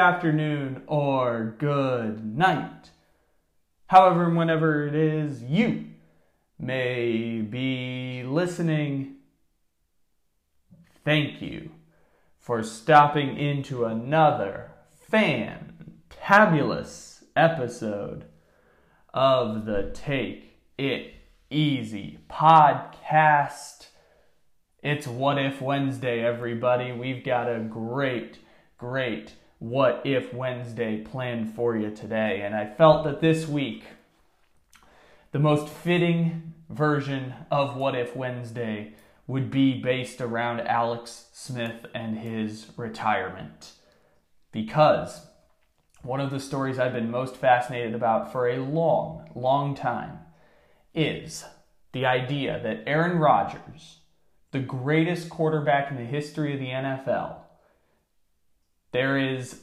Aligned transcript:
Afternoon, 0.00 0.82
or 0.86 1.54
good 1.58 2.24
night. 2.24 2.90
However, 3.86 4.30
whenever 4.30 4.86
it 4.86 4.94
is 4.94 5.42
you 5.42 5.88
may 6.58 7.42
be 7.42 8.22
listening, 8.24 9.16
thank 11.04 11.42
you 11.42 11.72
for 12.38 12.62
stopping 12.62 13.36
into 13.36 13.84
another 13.84 14.70
fantabulous 15.12 17.24
episode 17.36 18.24
of 19.12 19.66
the 19.66 19.90
Take 19.92 20.56
It 20.78 21.12
Easy 21.50 22.20
podcast. 22.30 23.88
It's 24.82 25.06
What 25.06 25.36
If 25.36 25.60
Wednesday, 25.60 26.24
everybody. 26.24 26.90
We've 26.90 27.22
got 27.22 27.54
a 27.54 27.60
great, 27.60 28.38
great 28.78 29.34
What 29.60 30.00
If 30.04 30.32
Wednesday 30.32 31.02
planned 31.02 31.54
for 31.54 31.76
you 31.76 31.90
today. 31.90 32.40
And 32.42 32.54
I 32.54 32.66
felt 32.66 33.04
that 33.04 33.20
this 33.20 33.46
week, 33.46 33.84
the 35.32 35.38
most 35.38 35.68
fitting 35.68 36.54
version 36.70 37.34
of 37.50 37.76
What 37.76 37.94
If 37.94 38.16
Wednesday 38.16 38.94
would 39.26 39.50
be 39.50 39.80
based 39.80 40.22
around 40.22 40.60
Alex 40.62 41.26
Smith 41.32 41.84
and 41.94 42.18
his 42.18 42.68
retirement. 42.78 43.72
Because 44.50 45.26
one 46.02 46.20
of 46.20 46.30
the 46.30 46.40
stories 46.40 46.78
I've 46.78 46.94
been 46.94 47.10
most 47.10 47.36
fascinated 47.36 47.94
about 47.94 48.32
for 48.32 48.48
a 48.48 48.64
long, 48.64 49.28
long 49.34 49.74
time 49.74 50.20
is 50.94 51.44
the 51.92 52.06
idea 52.06 52.58
that 52.62 52.82
Aaron 52.86 53.18
Rodgers, 53.18 53.98
the 54.52 54.58
greatest 54.58 55.28
quarterback 55.28 55.90
in 55.90 55.98
the 55.98 56.04
history 56.04 56.54
of 56.54 56.60
the 56.60 56.68
NFL, 56.68 57.39
there 58.92 59.16
is 59.18 59.62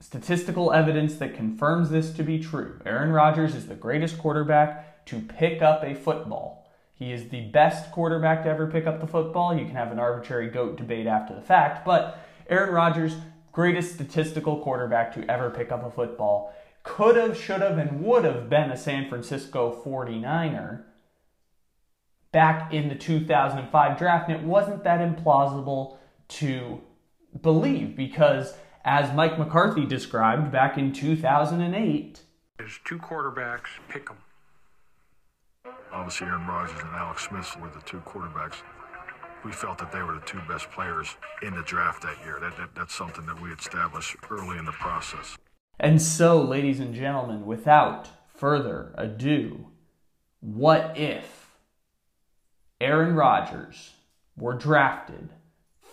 statistical 0.00 0.72
evidence 0.72 1.16
that 1.16 1.34
confirms 1.34 1.90
this 1.90 2.12
to 2.12 2.22
be 2.22 2.38
true. 2.38 2.80
Aaron 2.84 3.12
Rodgers 3.12 3.54
is 3.54 3.66
the 3.66 3.74
greatest 3.74 4.18
quarterback 4.18 5.04
to 5.06 5.20
pick 5.20 5.62
up 5.62 5.82
a 5.82 5.94
football. 5.94 6.70
He 6.94 7.12
is 7.12 7.28
the 7.28 7.42
best 7.42 7.90
quarterback 7.92 8.42
to 8.42 8.48
ever 8.48 8.66
pick 8.66 8.86
up 8.86 9.00
the 9.00 9.06
football. 9.06 9.56
You 9.56 9.66
can 9.66 9.74
have 9.74 9.92
an 9.92 9.98
arbitrary 9.98 10.48
GOAT 10.48 10.76
debate 10.76 11.06
after 11.06 11.34
the 11.34 11.42
fact, 11.42 11.84
but 11.84 12.18
Aaron 12.48 12.72
Rodgers, 12.72 13.16
greatest 13.52 13.94
statistical 13.94 14.60
quarterback 14.60 15.12
to 15.14 15.30
ever 15.30 15.50
pick 15.50 15.70
up 15.72 15.84
a 15.84 15.90
football, 15.90 16.54
could 16.82 17.16
have, 17.16 17.36
should 17.36 17.60
have, 17.60 17.78
and 17.78 18.02
would 18.02 18.24
have 18.24 18.48
been 18.48 18.70
a 18.70 18.76
San 18.76 19.08
Francisco 19.08 19.82
49er 19.84 20.84
back 22.32 22.72
in 22.72 22.88
the 22.88 22.94
2005 22.94 23.98
draft. 23.98 24.30
And 24.30 24.40
it 24.40 24.46
wasn't 24.46 24.84
that 24.84 25.00
implausible 25.00 25.98
to 26.28 26.80
believe 27.42 27.96
because, 27.96 28.54
as 28.84 29.14
Mike 29.14 29.38
McCarthy 29.38 29.84
described 29.84 30.50
back 30.52 30.78
in 30.78 30.92
2008, 30.92 32.20
There's 32.58 32.78
two 32.84 32.98
quarterbacks, 32.98 33.68
pick 33.88 34.06
them. 34.06 34.18
Obviously, 35.92 36.26
Aaron 36.26 36.46
Rodgers 36.46 36.80
and 36.80 36.90
Alex 36.94 37.28
Smith 37.28 37.56
were 37.60 37.70
the 37.70 37.80
two 37.82 38.00
quarterbacks. 38.00 38.56
We 39.44 39.52
felt 39.52 39.78
that 39.78 39.92
they 39.92 40.02
were 40.02 40.14
the 40.14 40.26
two 40.26 40.40
best 40.48 40.70
players 40.70 41.16
in 41.42 41.54
the 41.54 41.62
draft 41.62 42.02
that 42.02 42.16
year. 42.24 42.38
That, 42.40 42.56
that, 42.56 42.74
that's 42.74 42.94
something 42.94 43.26
that 43.26 43.40
we 43.40 43.50
established 43.52 44.16
early 44.30 44.58
in 44.58 44.64
the 44.64 44.72
process. 44.72 45.36
And 45.78 46.00
so, 46.00 46.42
ladies 46.42 46.80
and 46.80 46.94
gentlemen, 46.94 47.46
without 47.46 48.08
further 48.34 48.92
ado, 48.96 49.68
what 50.40 50.96
if 50.96 51.50
Aaron 52.80 53.14
Rodgers 53.14 53.92
were 54.36 54.54
drafted 54.54 55.30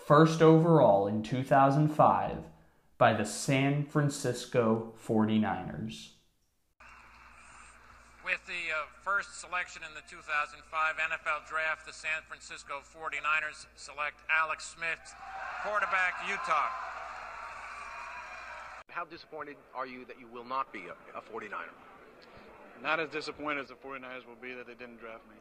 first 0.04 0.42
overall 0.42 1.06
in 1.06 1.22
2005 1.22 2.36
by 2.98 3.14
the 3.14 3.24
San 3.24 3.84
Francisco 3.84 4.92
49ers? 5.06 6.10
With 8.24 8.40
the 8.46 8.72
uh, 8.72 8.88
first 9.02 9.40
selection 9.40 9.82
in 9.86 9.92
the 9.94 10.00
2005 10.08 10.60
NFL 10.96 11.48
Draft, 11.48 11.86
the 11.86 11.92
San 11.92 12.24
Francisco 12.26 12.80
49ers 12.80 13.66
select 13.76 14.20
Alex 14.30 14.74
Smith, 14.76 15.14
quarterback, 15.62 16.14
Utah. 16.28 16.72
How 18.88 19.04
disappointed 19.04 19.56
are 19.74 19.86
you 19.86 20.04
that 20.06 20.20
you 20.20 20.26
will 20.32 20.44
not 20.44 20.72
be 20.72 20.84
a, 20.88 21.18
a 21.18 21.20
49er? 21.20 21.72
Not 22.82 23.00
as 23.00 23.08
disappointed 23.08 23.60
as 23.60 23.68
the 23.68 23.74
49ers 23.74 24.26
will 24.26 24.40
be 24.40 24.54
that 24.54 24.66
they 24.66 24.74
didn't 24.74 25.00
draft 25.00 25.24
me. 25.28 25.36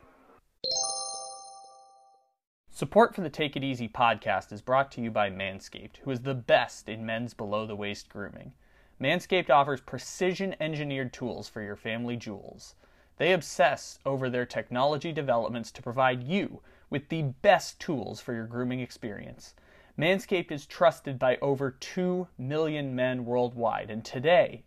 Support 2.76 3.14
for 3.14 3.22
the 3.22 3.30
Take 3.30 3.56
It 3.56 3.64
Easy 3.64 3.88
podcast 3.88 4.52
is 4.52 4.64
brought 4.64 4.92
to 4.94 5.02
you 5.02 5.12
by 5.12 5.30
Manscaped, 5.30 5.98
who 5.98 6.10
is 6.10 6.22
the 6.22 6.34
best 6.34 6.90
in 6.90 7.06
men's 7.06 7.36
below 7.36 7.68
the 7.68 7.76
waist 7.76 8.10
grooming. 8.10 8.52
Manscaped 9.00 9.52
offers 9.52 9.80
precision 9.80 10.56
engineered 10.60 11.14
tools 11.14 11.48
for 11.48 11.62
your 11.62 11.76
family 11.76 12.18
jewels. 12.18 12.74
They 13.18 13.32
obsess 13.32 14.00
over 14.08 14.28
their 14.28 14.48
technology 14.48 15.12
developments 15.12 15.70
to 15.70 15.84
provide 15.84 16.24
you 16.24 16.64
with 16.90 17.10
the 17.10 17.22
best 17.44 17.80
tools 17.80 18.20
for 18.20 18.34
your 18.34 18.48
grooming 18.48 18.80
experience. 18.80 19.54
Manscaped 19.96 20.52
is 20.52 20.66
trusted 20.66 21.20
by 21.20 21.38
over 21.44 21.70
2 21.70 22.28
million 22.40 22.96
men 22.96 23.24
worldwide, 23.24 23.92
and 23.92 24.04
today 24.04 24.64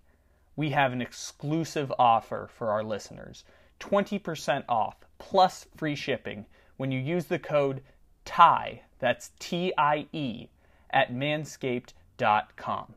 we 0.54 0.70
have 0.70 0.92
an 0.92 1.02
exclusive 1.02 1.92
offer 1.98 2.48
for 2.56 2.70
our 2.70 2.84
listeners 2.84 3.42
20% 3.80 4.62
off 4.68 5.04
plus 5.18 5.66
free 5.76 5.96
shipping 5.96 6.46
when 6.76 6.92
you 6.92 7.00
use 7.00 7.24
the 7.24 7.38
code 7.40 7.82
TIE, 8.26 8.82
that's 8.98 9.30
T 9.38 9.72
I 9.78 10.06
E, 10.12 10.48
at 10.90 11.10
manscaped.com. 11.10 12.94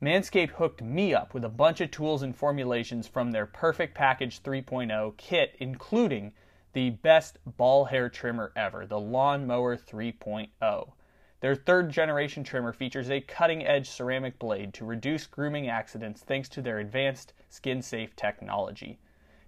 Manscaped 0.00 0.50
hooked 0.50 0.82
me 0.82 1.12
up 1.14 1.34
with 1.34 1.44
a 1.44 1.48
bunch 1.48 1.80
of 1.80 1.90
tools 1.90 2.22
and 2.22 2.34
formulations 2.34 3.06
from 3.06 3.30
their 3.30 3.46
Perfect 3.46 3.94
Package 3.94 4.42
3.0 4.42 5.16
kit, 5.16 5.54
including 5.60 6.32
the 6.72 6.90
best 6.90 7.38
ball 7.44 7.84
hair 7.84 8.08
trimmer 8.08 8.52
ever, 8.56 8.86
the 8.86 8.98
Lawnmower 8.98 9.76
3.0. 9.76 10.92
Their 11.40 11.54
third 11.54 11.90
generation 11.90 12.44
trimmer 12.44 12.72
features 12.72 13.10
a 13.10 13.20
cutting 13.20 13.66
edge 13.66 13.90
ceramic 13.90 14.38
blade 14.38 14.72
to 14.74 14.84
reduce 14.84 15.26
grooming 15.26 15.68
accidents 15.68 16.22
thanks 16.22 16.48
to 16.50 16.62
their 16.62 16.78
advanced 16.78 17.32
skin 17.48 17.82
safe 17.82 18.16
technology. 18.16 18.98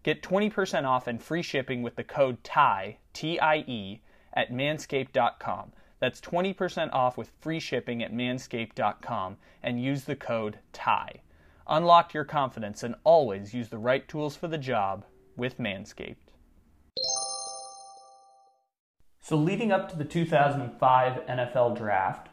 Get 0.02 0.22
20% 0.22 0.84
off 0.84 1.06
and 1.06 1.22
free 1.22 1.42
shipping 1.42 1.82
with 1.82 1.96
the 1.96 2.04
code 2.04 2.42
TIE, 2.44 2.98
T 3.12 3.40
I 3.40 3.58
E, 3.66 4.00
at 4.34 4.52
manscaped.com. 4.52 5.72
That's 6.00 6.20
20% 6.20 6.92
off 6.92 7.16
with 7.16 7.30
free 7.40 7.60
shipping 7.60 8.02
at 8.02 8.12
manscaped.com 8.12 9.36
and 9.62 9.82
use 9.82 10.04
the 10.04 10.16
code 10.16 10.58
TIE. 10.72 11.22
Unlock 11.66 12.12
your 12.12 12.24
confidence 12.24 12.82
and 12.82 12.94
always 13.04 13.54
use 13.54 13.70
the 13.70 13.78
right 13.78 14.06
tools 14.06 14.36
for 14.36 14.48
the 14.48 14.58
job 14.58 15.06
with 15.36 15.58
Manscaped. 15.58 16.16
So, 19.20 19.36
leading 19.36 19.72
up 19.72 19.90
to 19.90 19.96
the 19.96 20.04
2005 20.04 21.26
NFL 21.26 21.78
draft, 21.78 22.28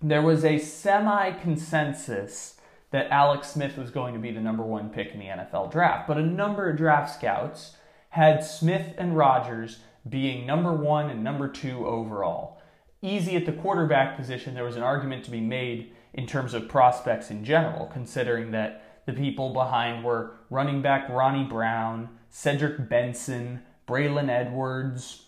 there 0.00 0.22
was 0.22 0.44
a 0.44 0.58
semi 0.58 1.32
consensus 1.32 2.54
that 2.90 3.10
Alex 3.10 3.48
Smith 3.48 3.76
was 3.76 3.90
going 3.90 4.14
to 4.14 4.20
be 4.20 4.30
the 4.30 4.40
number 4.40 4.62
one 4.62 4.90
pick 4.90 5.12
in 5.12 5.18
the 5.18 5.26
NFL 5.26 5.72
draft. 5.72 6.06
But 6.06 6.16
a 6.16 6.22
number 6.22 6.70
of 6.70 6.76
draft 6.76 7.12
scouts 7.12 7.76
had 8.10 8.44
Smith 8.44 8.94
and 8.96 9.16
Rodgers 9.16 9.80
being 10.08 10.46
number 10.46 10.72
one 10.72 11.10
and 11.10 11.22
number 11.22 11.48
two 11.48 11.86
overall. 11.86 12.60
Easy 13.02 13.36
at 13.36 13.46
the 13.46 13.52
quarterback 13.52 14.16
position, 14.16 14.54
there 14.54 14.64
was 14.64 14.76
an 14.76 14.82
argument 14.82 15.24
to 15.24 15.30
be 15.30 15.40
made 15.40 15.92
in 16.14 16.26
terms 16.26 16.54
of 16.54 16.68
prospects 16.68 17.30
in 17.30 17.44
general, 17.44 17.86
considering 17.86 18.50
that 18.50 19.02
the 19.06 19.12
people 19.12 19.52
behind 19.52 20.04
were 20.04 20.32
running 20.50 20.82
back 20.82 21.08
Ronnie 21.08 21.44
Brown, 21.44 22.08
Cedric 22.30 22.88
Benson, 22.88 23.62
Braylon 23.86 24.28
Edwards, 24.28 25.26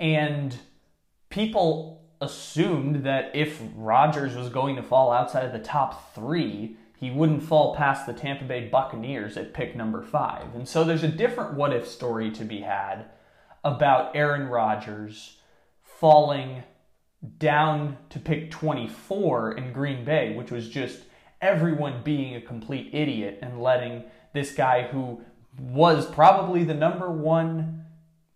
and 0.00 0.56
people 1.30 2.02
assumed 2.20 3.04
that 3.04 3.30
if 3.34 3.60
Rodgers 3.74 4.34
was 4.34 4.48
going 4.48 4.76
to 4.76 4.82
fall 4.82 5.12
outside 5.12 5.44
of 5.44 5.52
the 5.52 5.58
top 5.58 6.14
three, 6.14 6.76
he 6.98 7.10
wouldn't 7.10 7.42
fall 7.42 7.74
past 7.74 8.06
the 8.06 8.12
Tampa 8.12 8.44
Bay 8.44 8.68
Buccaneers 8.68 9.36
at 9.36 9.52
pick 9.52 9.74
number 9.74 10.02
five. 10.02 10.54
And 10.54 10.68
so 10.68 10.84
there's 10.84 11.02
a 11.02 11.08
different 11.08 11.54
what 11.54 11.72
if 11.72 11.86
story 11.86 12.30
to 12.30 12.44
be 12.44 12.60
had 12.60 13.06
about 13.64 14.14
Aaron 14.16 14.48
Rodgers 14.48 15.38
falling 15.82 16.64
down 17.38 17.96
to 18.10 18.18
pick 18.18 18.50
24 18.50 19.52
in 19.52 19.72
Green 19.72 20.04
Bay, 20.04 20.34
which 20.34 20.50
was 20.50 20.68
just 20.68 21.00
everyone 21.40 22.02
being 22.02 22.34
a 22.34 22.40
complete 22.40 22.90
idiot 22.92 23.38
and 23.42 23.62
letting 23.62 24.04
this 24.32 24.54
guy 24.54 24.82
who 24.82 25.20
was 25.58 26.06
probably 26.06 26.64
the 26.64 26.74
number 26.74 27.10
one 27.10 27.84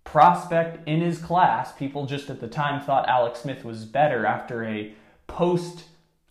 prospect 0.05 0.87
in 0.87 1.01
his 1.01 1.19
class. 1.19 1.73
People 1.73 2.07
just 2.07 2.31
at 2.31 2.41
the 2.41 2.49
time 2.49 2.81
thought 2.81 3.09
Alex 3.09 3.41
Smith 3.41 3.65
was 3.65 3.85
better 3.85 4.25
after 4.25 4.65
a 4.65 4.93
post 5.27 5.85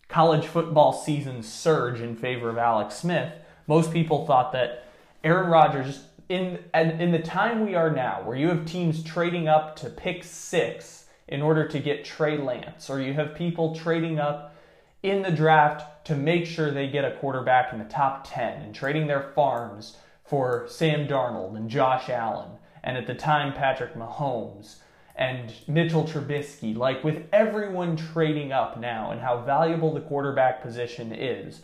college 0.08 0.46
football 0.46 0.92
season 0.92 1.42
surge 1.42 2.00
in 2.00 2.16
favor 2.16 2.48
of 2.48 2.58
Alex 2.58 2.94
Smith. 2.94 3.32
Most 3.66 3.92
people 3.92 4.24
thought 4.24 4.52
that 4.52 4.84
Aaron 5.24 5.50
Rodgers, 5.50 6.04
in, 6.28 6.58
in 6.74 7.12
the 7.12 7.20
time 7.20 7.64
we 7.64 7.74
are 7.74 7.90
now, 7.90 8.22
where 8.24 8.36
you 8.36 8.48
have 8.48 8.66
teams 8.66 9.02
trading 9.02 9.48
up 9.48 9.76
to 9.76 9.90
pick 9.90 10.24
six 10.24 11.06
in 11.28 11.42
order 11.42 11.66
to 11.68 11.78
get 11.78 12.04
Trey 12.04 12.38
Lance, 12.38 12.88
or 12.88 13.00
you 13.00 13.14
have 13.14 13.34
people 13.34 13.74
trading 13.74 14.18
up 14.18 14.54
in 15.02 15.22
the 15.22 15.30
draft 15.30 16.06
to 16.06 16.16
make 16.16 16.46
sure 16.46 16.70
they 16.70 16.88
get 16.88 17.04
a 17.04 17.16
quarterback 17.16 17.72
in 17.72 17.78
the 17.78 17.84
top 17.84 18.26
10 18.28 18.62
and 18.62 18.74
trading 18.74 19.06
their 19.06 19.32
farms 19.34 19.96
for 20.24 20.66
Sam 20.68 21.06
Darnold 21.06 21.56
and 21.56 21.70
Josh 21.70 22.08
Allen 22.08 22.50
and 22.82 22.96
at 22.96 23.06
the 23.06 23.14
time 23.14 23.52
Patrick 23.52 23.94
Mahomes 23.94 24.76
and 25.16 25.52
Mitchell 25.66 26.04
Trubisky, 26.04 26.76
like 26.76 27.02
with 27.02 27.24
everyone 27.32 27.96
trading 27.96 28.52
up 28.52 28.78
now 28.78 29.10
and 29.10 29.20
how 29.20 29.40
valuable 29.40 29.92
the 29.92 30.00
quarterback 30.00 30.62
position 30.62 31.12
is. 31.12 31.62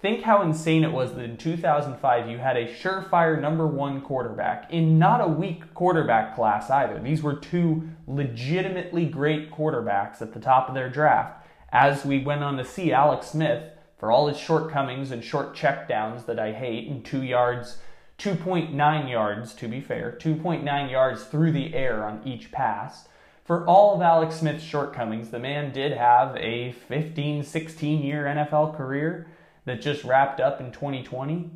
Think 0.00 0.22
how 0.22 0.40
insane 0.40 0.82
it 0.82 0.92
was 0.92 1.14
that 1.14 1.24
in 1.24 1.36
2005 1.36 2.28
you 2.28 2.38
had 2.38 2.56
a 2.56 2.72
surefire 2.72 3.38
number 3.38 3.66
one 3.66 4.00
quarterback 4.00 4.72
in 4.72 4.98
not 4.98 5.20
a 5.20 5.28
weak 5.28 5.74
quarterback 5.74 6.34
class 6.34 6.70
either. 6.70 6.98
These 6.98 7.22
were 7.22 7.34
two 7.34 7.90
legitimately 8.06 9.04
great 9.06 9.50
quarterbacks 9.50 10.22
at 10.22 10.32
the 10.32 10.40
top 10.40 10.68
of 10.68 10.74
their 10.74 10.88
draft. 10.88 11.46
As 11.70 12.04
we 12.04 12.18
went 12.18 12.42
on 12.42 12.56
to 12.56 12.64
see 12.64 12.92
Alex 12.92 13.28
Smith, 13.28 13.62
for 13.98 14.10
all 14.10 14.28
his 14.28 14.38
shortcomings 14.38 15.10
and 15.10 15.22
short 15.22 15.54
checkdowns 15.54 16.24
that 16.24 16.38
I 16.38 16.52
hate, 16.52 16.88
and 16.88 17.04
two 17.04 17.22
yards 17.22 17.76
2.9 18.20 19.10
yards, 19.10 19.54
to 19.54 19.66
be 19.66 19.80
fair, 19.80 20.16
2.9 20.20 20.90
yards 20.90 21.24
through 21.24 21.52
the 21.52 21.74
air 21.74 22.04
on 22.04 22.20
each 22.26 22.52
pass. 22.52 23.08
For 23.44 23.66
all 23.66 23.94
of 23.94 24.02
Alex 24.02 24.36
Smith's 24.36 24.62
shortcomings, 24.62 25.30
the 25.30 25.38
man 25.38 25.72
did 25.72 25.92
have 25.92 26.36
a 26.36 26.72
15, 26.72 27.42
16 27.42 28.02
year 28.02 28.24
NFL 28.24 28.76
career 28.76 29.26
that 29.64 29.80
just 29.80 30.04
wrapped 30.04 30.40
up 30.40 30.60
in 30.60 30.72
2020. 30.72 31.50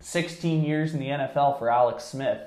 16 0.00 0.64
years 0.64 0.92
in 0.92 1.00
the 1.00 1.08
NFL 1.08 1.58
for 1.58 1.70
Alex 1.70 2.04
Smith. 2.04 2.40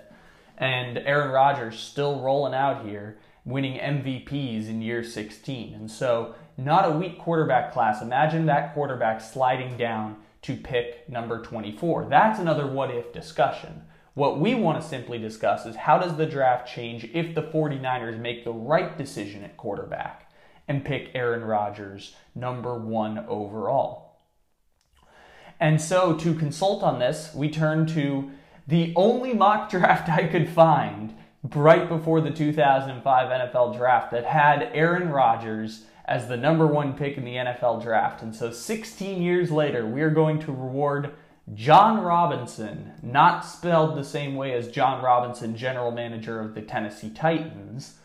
And 0.57 0.97
Aaron 0.99 1.31
Rodgers 1.31 1.79
still 1.79 2.19
rolling 2.19 2.53
out 2.53 2.85
here, 2.85 3.17
winning 3.45 3.79
MVPs 3.79 4.67
in 4.67 4.81
year 4.81 5.03
16. 5.03 5.73
And 5.73 5.89
so, 5.89 6.35
not 6.57 6.87
a 6.87 6.97
weak 6.97 7.19
quarterback 7.19 7.71
class. 7.71 8.01
Imagine 8.01 8.47
that 8.47 8.73
quarterback 8.73 9.21
sliding 9.21 9.77
down 9.77 10.17
to 10.41 10.55
pick 10.55 11.07
number 11.09 11.41
24. 11.41 12.07
That's 12.09 12.39
another 12.39 12.65
what 12.65 12.89
if 12.89 13.13
discussion. 13.13 13.83
What 14.13 14.39
we 14.39 14.55
want 14.55 14.81
to 14.81 14.87
simply 14.87 15.19
discuss 15.19 15.67
is 15.67 15.75
how 15.75 15.99
does 15.99 16.17
the 16.17 16.25
draft 16.25 16.67
change 16.67 17.03
if 17.13 17.35
the 17.35 17.43
49ers 17.43 18.19
make 18.19 18.43
the 18.43 18.51
right 18.51 18.97
decision 18.97 19.43
at 19.43 19.57
quarterback 19.57 20.31
and 20.67 20.83
pick 20.83 21.11
Aaron 21.13 21.43
Rodgers 21.43 22.15
number 22.33 22.75
one 22.75 23.25
overall. 23.27 24.06
And 25.59 25.81
so 25.81 26.15
to 26.15 26.33
consult 26.35 26.83
on 26.83 26.99
this, 26.99 27.31
we 27.33 27.49
turn 27.49 27.85
to 27.87 28.31
the 28.67 28.93
only 28.95 29.33
mock 29.33 29.69
draft 29.71 30.09
I 30.09 30.27
could 30.27 30.49
find 30.49 31.15
right 31.55 31.87
before 31.87 32.21
the 32.21 32.31
2005 32.31 33.03
NFL 33.03 33.77
draft 33.77 34.11
that 34.11 34.25
had 34.25 34.69
Aaron 34.73 35.09
Rodgers 35.09 35.85
as 36.05 36.27
the 36.27 36.37
number 36.37 36.65
one 36.65 36.93
pick 36.93 37.17
in 37.17 37.25
the 37.25 37.35
NFL 37.35 37.81
draft. 37.83 38.21
And 38.21 38.35
so 38.35 38.51
16 38.51 39.21
years 39.21 39.51
later, 39.51 39.85
we 39.85 40.01
are 40.01 40.09
going 40.09 40.39
to 40.39 40.51
reward 40.51 41.13
John 41.53 42.01
Robinson, 42.01 42.93
not 43.01 43.45
spelled 43.45 43.97
the 43.97 44.03
same 44.03 44.35
way 44.35 44.53
as 44.53 44.67
John 44.67 45.03
Robinson, 45.03 45.55
general 45.55 45.91
manager 45.91 46.41
of 46.41 46.55
the 46.55 46.61
Tennessee 46.61 47.09
Titans. 47.09 47.95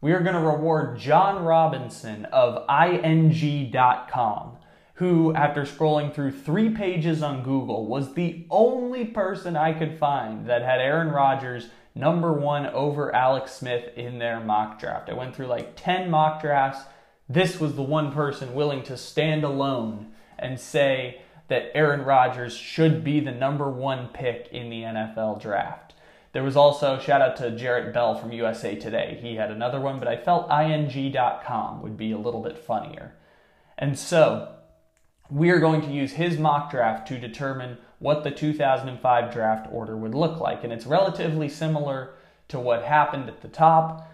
We 0.00 0.12
are 0.12 0.20
going 0.20 0.34
to 0.34 0.40
reward 0.40 0.98
John 0.98 1.42
Robinson 1.44 2.26
of 2.26 2.66
IGN.com, 2.66 4.56
who, 5.02 5.34
after 5.34 5.62
scrolling 5.62 6.14
through 6.14 6.30
three 6.30 6.70
pages 6.70 7.22
on 7.22 7.42
Google, 7.42 7.86
was 7.86 8.14
the 8.14 8.46
only 8.50 9.04
person 9.04 9.56
I 9.56 9.72
could 9.72 9.98
find 9.98 10.46
that 10.46 10.62
had 10.62 10.80
Aaron 10.80 11.08
Rodgers 11.08 11.68
number 11.94 12.32
one 12.32 12.66
over 12.66 13.14
Alex 13.14 13.52
Smith 13.52 13.96
in 13.96 14.18
their 14.18 14.38
mock 14.38 14.78
draft. 14.78 15.10
I 15.10 15.14
went 15.14 15.34
through 15.34 15.46
like 15.46 15.74
10 15.76 16.08
mock 16.08 16.40
drafts 16.40 16.82
this 17.28 17.58
was 17.58 17.74
the 17.74 17.82
one 17.82 18.12
person 18.12 18.54
willing 18.54 18.82
to 18.84 18.96
stand 18.96 19.42
alone 19.42 20.12
and 20.38 20.60
say 20.60 21.22
that 21.48 21.70
Aaron 21.74 22.04
Rodgers 22.04 22.54
should 22.54 23.02
be 23.02 23.20
the 23.20 23.32
number 23.32 23.70
one 23.70 24.08
pick 24.08 24.48
in 24.52 24.70
the 24.70 24.82
NFL 24.82 25.40
draft. 25.40 25.94
There 26.32 26.42
was 26.42 26.56
also 26.56 26.98
shout 26.98 27.22
out 27.22 27.36
to 27.36 27.50
Jarrett 27.56 27.92
Bell 27.94 28.14
from 28.14 28.32
USA 28.32 28.74
Today. 28.74 29.18
He 29.20 29.36
had 29.36 29.50
another 29.50 29.80
one, 29.80 29.98
but 29.98 30.08
I 30.08 30.16
felt 30.16 30.48
ign.com 30.48 31.82
would 31.82 31.96
be 31.96 32.12
a 32.12 32.18
little 32.18 32.42
bit 32.42 32.58
funnier. 32.58 33.14
And 33.78 33.98
so, 33.98 34.54
we 35.32 35.50
are 35.50 35.58
going 35.58 35.80
to 35.80 35.90
use 35.90 36.12
his 36.12 36.38
mock 36.38 36.70
draft 36.70 37.08
to 37.08 37.18
determine 37.18 37.78
what 37.98 38.22
the 38.24 38.30
2005 38.30 39.32
draft 39.32 39.68
order 39.72 39.96
would 39.96 40.14
look 40.14 40.40
like. 40.40 40.64
And 40.64 40.72
it's 40.72 40.86
relatively 40.86 41.48
similar 41.48 42.14
to 42.48 42.60
what 42.60 42.82
happened 42.84 43.28
at 43.28 43.40
the 43.40 43.48
top 43.48 44.08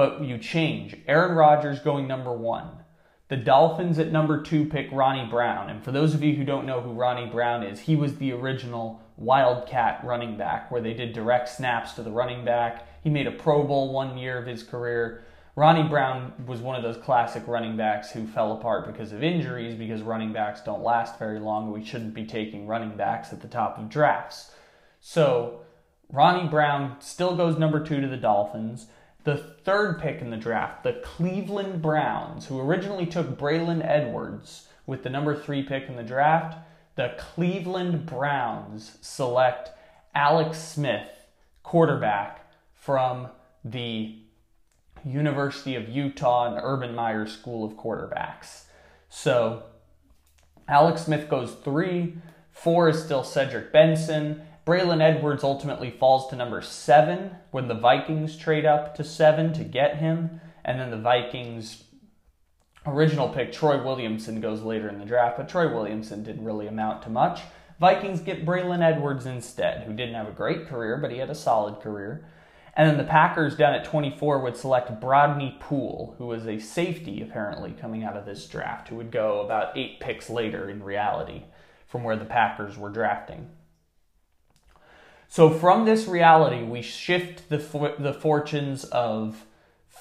but 0.00 0.22
you 0.22 0.38
change. 0.38 0.96
Aaron 1.06 1.36
Rodgers 1.36 1.80
going 1.80 2.08
number 2.08 2.32
one. 2.32 2.68
The 3.28 3.36
Dolphins 3.36 3.98
at 3.98 4.10
number 4.10 4.42
two 4.42 4.64
pick 4.64 4.88
Ronnie 4.90 5.28
Brown. 5.28 5.68
And 5.68 5.84
for 5.84 5.92
those 5.92 6.14
of 6.14 6.22
you 6.22 6.34
who 6.34 6.44
don't 6.44 6.64
know 6.64 6.80
who 6.80 6.92
Ronnie 6.92 7.30
Brown 7.30 7.62
is, 7.62 7.80
he 7.80 7.96
was 7.96 8.16
the 8.16 8.32
original 8.32 9.02
Wildcat 9.18 10.02
running 10.02 10.38
back 10.38 10.70
where 10.70 10.80
they 10.80 10.94
did 10.94 11.12
direct 11.12 11.50
snaps 11.50 11.92
to 11.92 12.02
the 12.02 12.10
running 12.10 12.46
back. 12.46 12.88
He 13.04 13.10
made 13.10 13.26
a 13.26 13.32
Pro 13.32 13.62
Bowl 13.62 13.92
one 13.92 14.16
year 14.16 14.38
of 14.38 14.46
his 14.46 14.62
career. 14.62 15.22
Ronnie 15.56 15.88
Brown 15.88 16.32
was 16.46 16.60
one 16.60 16.76
of 16.76 16.82
those 16.82 17.02
classic 17.02 17.46
running 17.46 17.76
backs 17.76 18.12
who 18.12 18.26
fell 18.26 18.52
apart 18.52 18.86
because 18.86 19.12
of 19.12 19.22
injuries, 19.22 19.74
because 19.74 20.00
running 20.00 20.32
backs 20.32 20.60
don't 20.60 20.82
last 20.82 21.18
very 21.18 21.40
long. 21.40 21.72
We 21.72 21.84
shouldn't 21.84 22.14
be 22.14 22.24
taking 22.24 22.66
running 22.66 22.96
backs 22.96 23.32
at 23.32 23.42
the 23.42 23.48
top 23.48 23.78
of 23.78 23.88
drafts. 23.88 24.52
So 25.00 25.62
Ronnie 26.12 26.48
Brown 26.48 26.96
still 27.00 27.36
goes 27.36 27.58
number 27.58 27.84
two 27.84 28.00
to 28.00 28.08
the 28.08 28.16
Dolphins. 28.16 28.86
The 29.24 29.36
third 29.36 30.00
pick 30.00 30.20
in 30.20 30.30
the 30.30 30.36
draft, 30.36 30.82
the 30.82 30.94
Cleveland 31.04 31.82
Browns, 31.82 32.46
who 32.46 32.60
originally 32.60 33.06
took 33.06 33.38
Braylon 33.38 33.84
Edwards 33.84 34.68
with 34.86 35.02
the 35.02 35.10
number 35.10 35.36
three 35.36 35.62
pick 35.62 35.88
in 35.88 35.96
the 35.96 36.02
draft, 36.02 36.56
the 36.94 37.14
Cleveland 37.18 38.06
Browns 38.06 38.98
select 39.00 39.70
Alex 40.14 40.58
Smith, 40.58 41.08
quarterback 41.62 42.50
from 42.74 43.28
the 43.64 44.16
University 45.04 45.74
of 45.74 45.88
Utah 45.88 46.46
and 46.46 46.60
Urban 46.62 46.94
Meyer 46.94 47.26
School 47.26 47.64
of 47.64 47.74
Quarterbacks. 47.74 48.64
So 49.08 49.64
Alex 50.68 51.02
Smith 51.02 51.28
goes 51.28 51.52
three. 51.64 52.14
Four 52.50 52.88
is 52.88 53.02
still 53.02 53.24
Cedric 53.24 53.72
Benson. 53.72 54.42
Braylon 54.66 55.00
Edwards 55.00 55.42
ultimately 55.42 55.90
falls 55.90 56.28
to 56.28 56.36
number 56.36 56.62
seven 56.62 57.32
when 57.50 57.68
the 57.68 57.74
Vikings 57.74 58.36
trade 58.36 58.66
up 58.66 58.94
to 58.96 59.04
seven 59.04 59.52
to 59.54 59.64
get 59.64 59.96
him. 59.96 60.40
And 60.64 60.78
then 60.78 60.90
the 60.90 60.98
Vikings' 60.98 61.84
original 62.86 63.28
pick, 63.30 63.52
Troy 63.52 63.82
Williamson, 63.82 64.40
goes 64.40 64.62
later 64.62 64.88
in 64.88 64.98
the 64.98 65.06
draft, 65.06 65.38
but 65.38 65.48
Troy 65.48 65.72
Williamson 65.72 66.22
didn't 66.22 66.44
really 66.44 66.66
amount 66.66 67.02
to 67.02 67.10
much. 67.10 67.40
Vikings 67.80 68.20
get 68.20 68.44
Braylon 68.44 68.82
Edwards 68.82 69.24
instead, 69.24 69.84
who 69.84 69.94
didn't 69.94 70.14
have 70.14 70.28
a 70.28 70.32
great 70.32 70.66
career, 70.66 70.98
but 70.98 71.10
he 71.10 71.18
had 71.18 71.30
a 71.30 71.34
solid 71.34 71.80
career. 71.80 72.26
And 72.74 72.88
then 72.88 72.98
the 72.98 73.04
Packers 73.04 73.56
down 73.56 73.74
at 73.74 73.84
24 73.84 74.40
would 74.40 74.56
select 74.56 75.00
Brodney 75.00 75.58
Pool, 75.60 76.14
who 76.18 76.26
was 76.26 76.46
a 76.46 76.58
safety 76.58 77.20
apparently 77.20 77.72
coming 77.72 78.04
out 78.04 78.16
of 78.16 78.26
this 78.26 78.46
draft, 78.46 78.88
who 78.88 78.96
would 78.96 79.10
go 79.10 79.40
about 79.40 79.76
eight 79.76 80.00
picks 80.00 80.30
later 80.30 80.70
in 80.70 80.82
reality 80.82 81.42
from 81.86 82.04
where 82.04 82.16
the 82.16 82.24
Packers 82.24 82.78
were 82.78 82.90
drafting. 82.90 83.50
So 85.28 85.50
from 85.50 85.84
this 85.84 86.06
reality, 86.06 86.62
we 86.62 86.82
shift 86.82 87.48
the 87.48 87.58
the 87.98 88.12
fortunes 88.12 88.84
of 88.84 89.44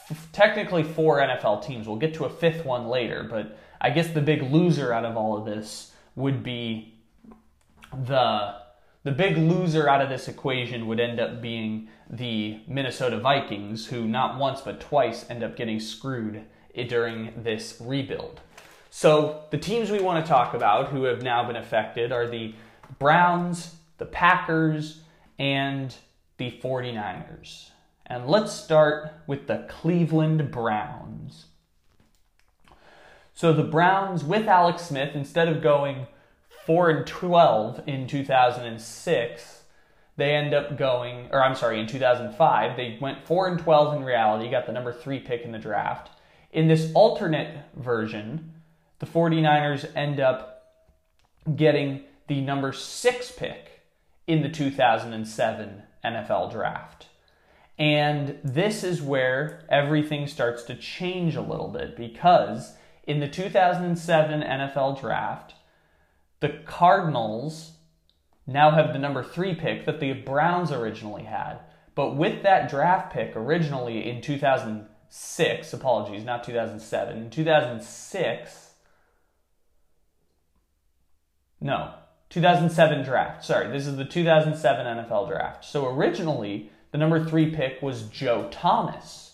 f- 0.10 0.28
technically 0.32 0.84
four 0.84 1.20
NFL 1.20 1.66
teams. 1.66 1.88
We'll 1.88 1.98
get 1.98 2.16
to 2.16 2.26
a 2.26 2.30
fifth 2.30 2.66
one 2.66 2.88
later, 2.88 3.24
but 3.30 3.58
I 3.80 3.92
guess 3.92 4.08
the 4.08 4.22
big 4.22 4.42
loser 4.42 4.92
out 4.92 5.06
of 5.06 5.16
all 5.16 5.38
of 5.38 5.46
this 5.46 5.92
would 6.16 6.44
be 6.44 6.96
the 7.94 8.56
the 9.04 9.12
big 9.12 9.38
loser 9.38 9.88
out 9.88 10.02
of 10.02 10.10
this 10.10 10.28
equation 10.28 10.88
would 10.88 11.00
end 11.00 11.20
up 11.20 11.42
being 11.42 11.90
the 12.10 12.60
Minnesota 12.68 13.20
Vikings, 13.20 13.88
who 13.88 14.08
not 14.08 14.40
once 14.40 14.62
but 14.62 14.80
twice 14.80 15.30
end 15.30 15.44
up 15.44 15.56
getting 15.56 15.80
screwed 15.80 16.44
during 16.88 17.34
this 17.44 17.78
rebuild. 17.80 18.42
So, 18.90 19.44
the 19.52 19.58
teams 19.58 19.92
we 19.92 20.00
want 20.00 20.26
to 20.26 20.30
talk 20.30 20.54
about 20.54 20.90
who 20.90 21.04
have 21.04 21.22
now 21.22 21.46
been 21.46 21.56
affected 21.56 22.12
are 22.12 22.28
the 22.28 22.56
Browns, 22.98 23.76
the 23.98 24.06
Packers, 24.06 25.02
and 25.38 25.96
the 26.38 26.52
49ers. 26.52 27.70
And 28.08 28.28
let's 28.28 28.52
start 28.52 29.12
with 29.28 29.46
the 29.46 29.68
Cleveland 29.70 30.50
Browns. 30.50 31.46
So, 33.36 33.54
the 33.54 33.64
Browns 33.64 34.24
with 34.24 34.48
Alex 34.48 34.84
Smith, 34.84 35.16
instead 35.16 35.48
of 35.48 35.62
going 35.62 36.08
4 36.66 36.90
and 36.90 37.08
12 37.08 37.84
in 37.86 38.08
2006, 38.08 39.59
they 40.20 40.36
end 40.36 40.54
up 40.54 40.78
going, 40.78 41.28
or 41.32 41.44
I'm 41.44 41.56
sorry, 41.56 41.80
in 41.80 41.88
2005, 41.88 42.78
they 42.78 42.98
went 43.02 43.26
4 43.26 43.48
and 43.48 43.60
12 43.60 43.96
in 43.96 44.04
reality, 44.04 44.50
got 44.50 44.66
the 44.66 44.72
number 44.72 44.94
3 44.94 45.20
pick 45.20 45.42
in 45.42 45.52
the 45.52 45.60
draft. 45.60 46.10
In 46.52 46.68
this 46.68 46.92
alternate 46.94 47.66
version, 47.76 48.54
the 49.00 49.06
49ers 49.06 49.90
end 49.96 50.20
up 50.20 50.76
getting 51.56 52.04
the 52.28 52.42
number 52.42 52.72
6 52.72 53.32
pick 53.34 53.82
in 54.28 54.42
the 54.42 54.50
2007 54.50 55.84
NFL 56.06 56.52
draft. 56.52 57.08
And 57.78 58.38
this 58.44 58.84
is 58.84 59.02
where 59.02 59.64
everything 59.70 60.28
starts 60.28 60.64
to 60.64 60.76
change 60.76 61.36
a 61.36 61.42
little 61.42 61.70
bit 61.70 61.96
because 61.96 62.74
in 63.08 63.22
the 63.22 63.28
2007 63.28 64.42
NFL 64.42 65.00
draft, 65.00 65.56
the 66.42 66.50
Cardinals 66.66 67.72
now 68.52 68.72
have 68.72 68.94
the 68.94 69.00
number 69.00 69.24
three 69.24 69.56
pick 69.56 69.86
that 69.86 70.00
the 70.00 70.14
Browns 70.14 70.72
originally 70.72 71.24
had. 71.24 71.60
But 71.96 72.16
with 72.16 72.44
that 72.44 72.70
draft 72.70 73.12
pick 73.12 73.36
originally 73.36 74.10
in 74.10 74.22
2006, 74.22 75.74
apologies, 75.74 76.24
not 76.24 76.44
2007, 76.44 77.18
in 77.18 77.30
2006, 77.30 78.70
no, 81.62 81.94
2007 82.30 83.04
draft. 83.04 83.44
Sorry, 83.44 83.70
this 83.70 83.86
is 83.86 83.98
the 83.98 84.06
2007 84.06 84.86
NFL 84.86 85.28
draft. 85.28 85.66
So 85.66 85.88
originally, 85.88 86.72
the 86.92 86.98
number 86.98 87.24
three 87.24 87.52
pick 87.52 87.82
was 87.82 88.04
Joe 88.04 88.48
Thomas. 88.52 89.34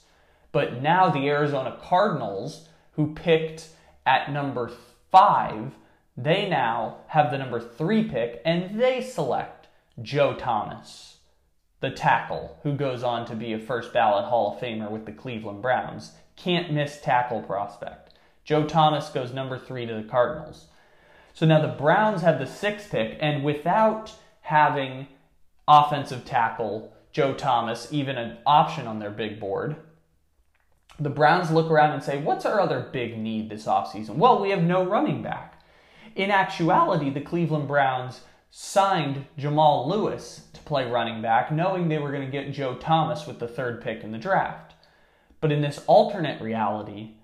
But 0.52 0.82
now 0.82 1.10
the 1.10 1.28
Arizona 1.28 1.78
Cardinals, 1.82 2.70
who 2.94 3.14
picked 3.14 3.70
at 4.06 4.32
number 4.32 4.72
five, 5.12 5.74
they 6.18 6.48
now 6.48 6.98
have 7.08 7.32
the 7.32 7.38
number 7.38 7.60
three 7.60 8.04
pick 8.04 8.42
and 8.46 8.80
they 8.80 9.02
select 9.02 9.68
Joe 10.02 10.34
Thomas, 10.34 11.18
the 11.82 11.92
tackle, 11.92 12.60
who 12.64 12.74
goes 12.74 13.04
on 13.04 13.26
to 13.28 13.36
be 13.36 13.54
a 13.54 13.60
first 13.60 13.94
ballot 13.94 14.26
Hall 14.26 14.54
of 14.54 14.62
Famer 14.62 14.90
with 14.90 15.06
the 15.06 15.12
Cleveland 15.12 15.62
Browns. 15.62 16.14
Can't 16.36 16.72
miss 16.72 17.00
tackle 17.02 17.42
prospect. 17.42 18.14
Joe 18.44 18.66
Thomas 18.66 19.10
goes 19.10 19.34
number 19.34 19.58
three 19.58 19.86
to 19.86 19.94
the 19.94 20.04
Cardinals. 20.04 20.68
So 21.34 21.46
now 21.46 21.62
the 21.62 21.68
Browns 21.68 22.22
have 22.22 22.40
the 22.40 22.46
sixth 22.46 22.92
pick, 22.92 23.18
and 23.20 23.44
without 23.44 24.14
having 24.42 25.08
offensive 25.68 26.24
tackle 26.24 26.94
Joe 27.12 27.34
Thomas 27.34 27.88
even 27.92 28.18
an 28.18 28.38
option 28.46 28.88
on 28.88 29.00
their 29.00 29.12
big 29.12 29.40
board, 29.40 29.76
the 31.00 31.10
Browns 31.10 31.52
look 31.52 31.70
around 31.70 31.92
and 31.92 32.04
say, 32.04 32.22
What's 32.22 32.46
our 32.46 32.62
other 32.62 32.80
big 32.80 33.18
need 33.18 33.50
this 33.50 33.66
offseason? 33.66 34.16
Well, 34.16 34.42
we 34.42 34.52
have 34.52 34.64
no 34.64 34.86
running 34.86 35.22
back. 35.22 35.55
In 36.16 36.32
actuality, 36.32 37.10
the 37.10 37.22
Cleveland 37.22 37.68
Browns 37.68 38.22
signed 38.50 39.26
Jamal 39.38 39.88
Lewis 39.88 40.48
to 40.54 40.62
play 40.62 40.90
running 40.90 41.22
back, 41.22 41.52
knowing 41.52 41.90
they 41.90 41.98
were 41.98 42.12
going 42.12 42.26
to 42.26 42.32
get 42.32 42.54
Joe 42.54 42.76
Thomas 42.76 43.28
with 43.28 43.40
the 43.40 43.50
third 43.50 43.82
pick 43.82 44.02
in 44.02 44.14
the 44.14 44.18
draft. 44.18 44.74
But 45.42 45.52
in 45.52 45.62
this 45.62 45.84
alternate 45.88 46.42
reality, 46.42 47.16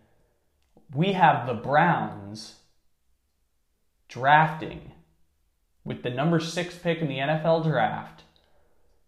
we 0.93 1.13
have 1.13 1.47
the 1.47 1.53
Browns 1.53 2.55
drafting 4.09 4.91
with 5.85 6.03
the 6.03 6.09
number 6.09 6.41
six 6.41 6.77
pick 6.77 6.99
in 6.99 7.07
the 7.07 7.17
NFL 7.17 7.63
draft, 7.63 8.23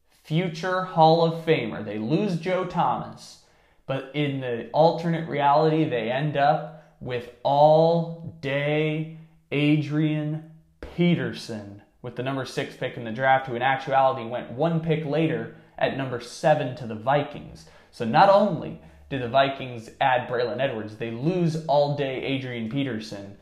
future 0.10 0.84
Hall 0.84 1.26
of 1.26 1.46
Famer. 1.46 1.84
They 1.84 2.00
lose 2.00 2.40
Joe 2.40 2.64
Thomas, 2.64 3.44
but 3.86 4.12
in 4.14 4.40
the 4.40 4.70
alternate 4.72 5.28
reality, 5.28 5.84
they 5.84 6.10
end 6.10 6.38
up 6.38 6.96
with 7.02 7.32
all 7.44 8.38
day 8.40 9.18
Adrian 9.54 10.52
Peterson 10.82 11.84
with 12.02 12.16
the 12.16 12.24
number 12.24 12.44
six 12.44 12.76
pick 12.76 12.98
in 12.98 13.04
the 13.04 13.12
draft, 13.12 13.48
who 13.48 13.56
in 13.56 13.62
actuality 13.62 14.28
went 14.28 14.52
one 14.52 14.82
pick 14.82 15.06
later 15.06 15.56
at 15.78 15.96
number 15.96 16.20
seven 16.20 16.76
to 16.76 16.88
the 16.88 16.96
Vikings. 16.96 17.66
So 17.92 18.04
not 18.04 18.30
only 18.30 18.82
did 19.10 19.22
the 19.22 19.30
Vikings 19.30 19.92
add 20.02 20.28
Braylon 20.28 20.60
Edwards, 20.60 20.98
they 20.98 21.12
lose 21.12 21.66
all 21.68 21.96
day 21.96 22.24
Adrian 22.24 22.70
Peterson, 22.70 23.38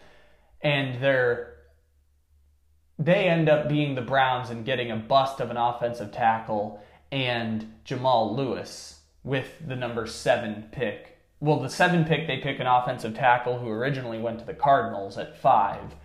and 0.62 1.01
they're 1.01 1.56
they 3.00 3.27
end 3.30 3.50
up 3.50 3.68
being 3.68 3.96
the 3.96 4.01
Browns 4.01 4.51
and 4.51 4.65
getting 4.65 4.91
a 4.91 4.98
bust 4.98 5.39
of 5.39 5.50
an 5.50 5.58
offensive 5.58 6.12
tackle 6.12 6.84
and 7.12 7.74
Jamal 7.84 8.36
Lewis 8.36 9.00
with 9.24 9.53
the 9.65 9.75
number 9.75 10.06
seven 10.06 10.65
pick. 10.72 11.18
Well, 11.39 11.60
the 11.60 11.70
seven 11.70 12.06
pick, 12.06 12.27
they 12.27 12.38
pick 12.38 12.60
an 12.60 12.68
offensive 12.68 13.15
tackle 13.15 13.58
who 13.58 13.70
originally 13.70 14.20
went 14.20 14.38
to 14.39 14.46
the 14.46 14.53
Cardinals 14.53 15.18
at 15.18 15.41
five 15.41 15.96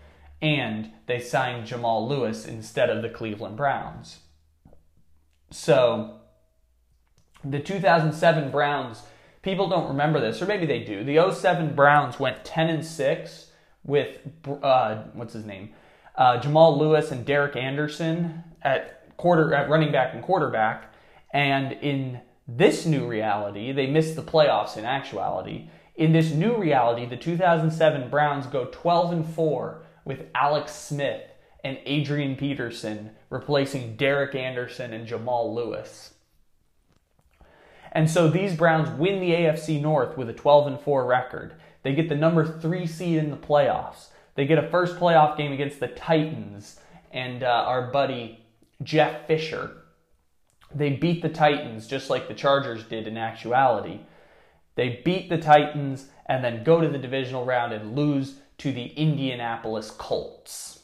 and 0.41 0.91
they 1.07 1.19
signed 1.19 1.67
Jamal 1.67 2.07
Lewis 2.09 2.47
instead 2.47 2.91
of 2.91 3.03
the 3.03 3.09
Cleveland 3.09 3.57
Browns. 3.57 4.19
So, 5.51 6.21
the 7.45 7.61
2007 7.61 8.51
Browns, 8.51 9.03
people 9.43 9.69
don't 9.69 9.89
remember 9.89 10.21
this, 10.21 10.43
or 10.43 10.47
maybe 10.47 10.67
they 10.67 10.81
do. 10.81 11.05
The 11.05 11.33
07 11.33 11.75
Browns 11.75 12.19
went 12.19 12.45
10 12.45 12.69
and 12.69 12.85
6 12.85 13.51
with, 13.85 14.19
uh, 14.63 15.05
what's 15.15 15.33
his 15.33 15.47
name? 15.47 15.71
Uh, 16.17 16.39
Jamal 16.39 16.79
Lewis 16.79 17.11
and 17.13 17.25
Derek 17.25 17.57
Anderson 17.57 18.43
at 18.63 19.17
quarter 19.17 19.55
at 19.55 19.69
running 19.69 19.93
back 19.93 20.15
and 20.15 20.23
quarterback. 20.23 20.93
And 21.33 21.73
in 21.73 22.21
this 22.49 22.87
new 22.87 23.07
reality, 23.07 23.73
they 23.73 23.87
missed 23.87 24.17
the 24.17 24.23
playoffs 24.23 24.77
in 24.77 24.85
actuality. 24.85 25.69
In 25.95 26.13
this 26.13 26.33
new 26.33 26.57
reality, 26.57 27.07
the 27.07 27.17
2007 27.17 28.11
Browns 28.11 28.47
go 28.47 28.67
12 28.67 29.13
and 29.13 29.27
4 29.27 29.86
with 30.07 30.27
Alex 30.35 30.73
Smith 30.73 31.21
and 31.63 31.79
Adrian 31.85 32.37
Peterson 32.37 33.11
replacing 33.29 33.97
Derek 33.97 34.35
Anderson 34.35 34.95
and 34.95 35.07
Jamal 35.07 35.53
Lewis. 35.55 36.15
And 37.93 38.09
so 38.09 38.29
these 38.29 38.55
Browns 38.55 38.89
win 38.99 39.21
the 39.21 39.33
AFC 39.33 39.81
North 39.81 40.17
with 40.17 40.31
a 40.31 40.33
12 40.33 40.67
and 40.69 40.81
4 40.81 41.05
record. 41.05 41.55
They 41.83 41.95
get 41.95 42.09
the 42.09 42.15
number 42.15 42.47
3 42.47 42.87
seed 42.87 43.19
in 43.19 43.31
the 43.31 43.37
playoffs. 43.37 44.09
They 44.37 44.47
get 44.47 44.63
a 44.63 44.71
first 44.71 44.97
playoff 44.97 45.37
game 45.37 45.53
against 45.53 45.81
the 45.81 45.89
Titans 45.89 46.79
and 47.11 47.43
uh, 47.43 47.65
our 47.67 47.91
buddy 47.91 48.45
Jeff 48.83 49.27
Fisher. 49.27 49.73
They 50.75 50.91
beat 50.91 51.23
the 51.23 51.29
Titans 51.29 51.87
just 51.87 52.11
like 52.11 52.29
the 52.29 52.35
Chargers 52.35 52.85
did 52.85 53.07
in 53.07 53.17
actuality. 53.17 54.01
They 54.77 55.01
beat 55.05 55.31
the 55.31 55.39
Titans 55.39 56.11
and 56.27 56.45
then 56.45 56.65
go 56.65 56.81
to 56.81 56.89
the 56.89 56.99
divisional 56.99 57.45
round 57.45 57.73
and 57.73 57.97
lose 57.97 58.41
to 58.59 58.73
the 58.73 58.87
Indianapolis 58.87 59.91
Colts. 59.91 60.81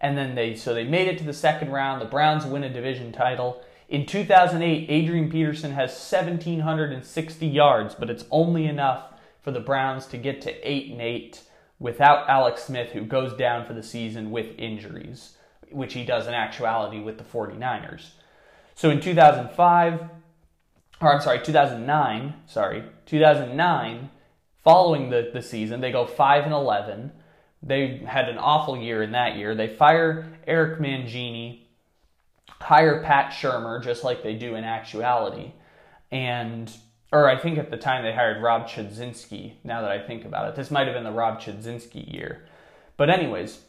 And 0.00 0.18
then 0.18 0.34
they 0.34 0.54
so 0.54 0.74
they 0.74 0.84
made 0.84 1.08
it 1.08 1.18
to 1.18 1.24
the 1.24 1.32
second 1.32 1.70
round. 1.70 2.00
The 2.00 2.06
Browns 2.06 2.44
win 2.44 2.64
a 2.64 2.72
division 2.72 3.12
title. 3.12 3.62
In 3.88 4.06
2008, 4.06 4.86
Adrian 4.90 5.30
Peterson 5.30 5.72
has 5.72 5.90
1760 5.90 7.46
yards, 7.46 7.94
but 7.94 8.10
it's 8.10 8.24
only 8.30 8.66
enough 8.66 9.12
for 9.40 9.50
the 9.50 9.60
Browns 9.60 10.06
to 10.06 10.16
get 10.16 10.40
to 10.42 10.68
8 10.68 10.92
and 10.92 11.00
8 11.00 11.42
without 11.78 12.28
Alex 12.28 12.64
Smith 12.64 12.90
who 12.92 13.02
goes 13.02 13.34
down 13.34 13.66
for 13.66 13.74
the 13.74 13.82
season 13.82 14.30
with 14.30 14.58
injuries, 14.58 15.36
which 15.70 15.92
he 15.92 16.04
does 16.04 16.26
in 16.26 16.34
actuality 16.34 16.98
with 17.00 17.18
the 17.18 17.24
49ers. 17.24 18.10
So 18.74 18.90
in 18.90 19.00
2005, 19.00 20.00
or 21.00 21.12
I'm 21.12 21.20
sorry, 21.20 21.40
2009, 21.40 22.34
sorry, 22.46 22.84
2009, 23.06 24.10
Following 24.64 25.10
the, 25.10 25.30
the 25.32 25.42
season, 25.42 25.82
they 25.82 25.92
go 25.92 26.06
5 26.06 26.44
and 26.44 26.54
11. 26.54 27.12
They 27.62 27.98
had 27.98 28.30
an 28.30 28.38
awful 28.38 28.78
year 28.78 29.02
in 29.02 29.12
that 29.12 29.36
year. 29.36 29.54
They 29.54 29.68
fire 29.68 30.26
Eric 30.46 30.80
Mangini, 30.80 31.64
hire 32.48 33.02
Pat 33.02 33.32
Shurmur, 33.32 33.82
just 33.84 34.04
like 34.04 34.22
they 34.22 34.34
do 34.34 34.54
in 34.54 34.64
actuality. 34.64 35.52
And, 36.10 36.74
or 37.12 37.28
I 37.28 37.38
think 37.38 37.58
at 37.58 37.70
the 37.70 37.76
time 37.76 38.04
they 38.04 38.14
hired 38.14 38.42
Rob 38.42 38.66
Chudzinski, 38.66 39.52
now 39.64 39.82
that 39.82 39.90
I 39.90 39.98
think 39.98 40.24
about 40.24 40.48
it. 40.48 40.56
This 40.56 40.70
might 40.70 40.86
have 40.86 40.94
been 40.94 41.04
the 41.04 41.12
Rob 41.12 41.40
Chudzinski 41.40 42.10
year. 42.12 42.46
But, 42.96 43.10
anyways, 43.10 43.60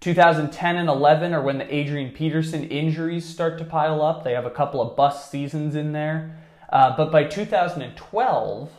2010 0.00 0.76
and 0.76 0.88
11 0.90 1.32
are 1.32 1.42
when 1.42 1.56
the 1.56 1.74
Adrian 1.74 2.12
Peterson 2.12 2.64
injuries 2.64 3.24
start 3.24 3.56
to 3.58 3.64
pile 3.64 4.02
up. 4.02 4.24
They 4.24 4.34
have 4.34 4.46
a 4.46 4.50
couple 4.50 4.82
of 4.82 4.94
bust 4.94 5.30
seasons 5.30 5.74
in 5.74 5.92
there. 5.92 6.38
Uh, 6.70 6.94
but 6.96 7.10
by 7.10 7.24
2012, 7.24 8.70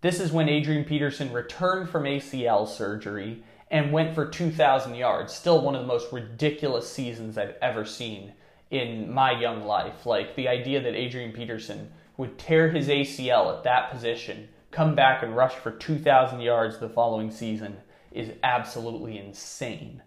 this 0.00 0.20
is 0.20 0.32
when 0.32 0.48
Adrian 0.48 0.84
Peterson 0.84 1.32
returned 1.32 1.88
from 1.88 2.04
ACL 2.04 2.68
surgery 2.68 3.42
and 3.70 3.92
went 3.92 4.14
for 4.14 4.26
2,000 4.26 4.94
yards. 4.94 5.32
Still 5.32 5.62
one 5.62 5.74
of 5.74 5.80
the 5.80 5.86
most 5.86 6.12
ridiculous 6.12 6.90
seasons 6.90 7.36
I've 7.36 7.56
ever 7.60 7.84
seen 7.84 8.32
in 8.70 9.12
my 9.12 9.32
young 9.32 9.64
life. 9.64 10.06
Like 10.06 10.36
the 10.36 10.48
idea 10.48 10.80
that 10.82 10.94
Adrian 10.94 11.32
Peterson 11.32 11.90
would 12.16 12.38
tear 12.38 12.70
his 12.70 12.88
ACL 12.88 13.56
at 13.56 13.64
that 13.64 13.90
position, 13.90 14.48
come 14.70 14.94
back 14.94 15.22
and 15.22 15.36
rush 15.36 15.54
for 15.54 15.70
2,000 15.70 16.40
yards 16.40 16.78
the 16.78 16.88
following 16.88 17.30
season 17.30 17.78
is 18.12 18.32
absolutely 18.42 19.18
insane. 19.18 20.02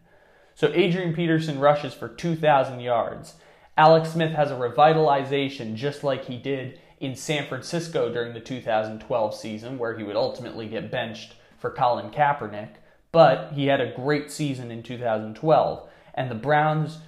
So 0.56 0.72
Adrian 0.74 1.14
Peterson 1.14 1.60
rushes 1.60 1.94
for 1.94 2.10
2,000 2.10 2.80
yards. 2.80 3.36
Alex 3.78 4.10
Smith 4.10 4.34
has 4.34 4.52
a 4.52 4.56
revitalization 4.56 5.76
just 5.76 6.04
like 6.04 6.26
he 6.26 6.38
did 6.38 6.80
in 7.00 7.16
San 7.16 7.48
Francisco 7.48 8.12
during 8.12 8.34
the 8.34 8.40
2012 8.40 9.36
season, 9.36 9.78
where 9.78 9.98
he 9.98 10.04
would 10.04 10.16
ultimately 10.16 10.68
get 10.68 10.92
benched 10.92 11.36
for 11.58 11.70
Colin 11.70 12.12
Kaepernick. 12.12 12.76
But 13.12 13.54
he 13.54 13.68
had 13.68 13.82
a 13.82 13.94
great 13.96 14.32
season 14.32 14.72
in 14.72 14.84
2012. 14.84 15.90
And 16.14 16.30
the 16.30 16.36
Browns 16.36 17.00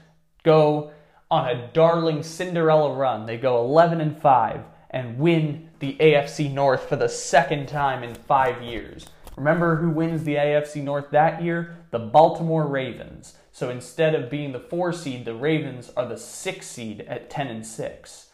go 0.43 0.91
on 1.29 1.48
a 1.48 1.67
darling 1.74 2.24
Cinderella 2.24 2.93
run. 2.93 3.25
They 3.25 3.38
go 3.38 3.60
11 3.60 4.01
and 4.01 4.21
5 4.21 4.62
and 4.89 5.17
win 5.17 5.69
the 5.79 5.98
AFC 6.00 6.51
North 6.51 6.88
for 6.88 6.95
the 6.95 7.10
second 7.10 7.67
time 7.67 8.03
in 8.03 8.13
five 8.13 8.62
years. 8.62 9.07
Remember 9.38 9.77
who 9.77 9.89
wins 9.89 10.24
the 10.24 10.36
AFC 10.36 10.83
North 10.83 11.10
that 11.12 11.41
year? 11.41 11.77
The 11.91 12.00
Baltimore 12.00 12.67
Ravens. 12.67 13.36
So 13.51 13.69
instead 13.69 14.13
of 14.13 14.29
being 14.29 14.51
the 14.51 14.60
four 14.60 14.91
seed, 14.93 15.25
the 15.25 15.33
Ravens 15.33 15.91
are 15.95 16.07
the 16.07 16.17
six 16.17 16.67
seed 16.67 17.01
at 17.01 17.29
10 17.29 17.48
and 17.48 17.65
6. 17.65 18.27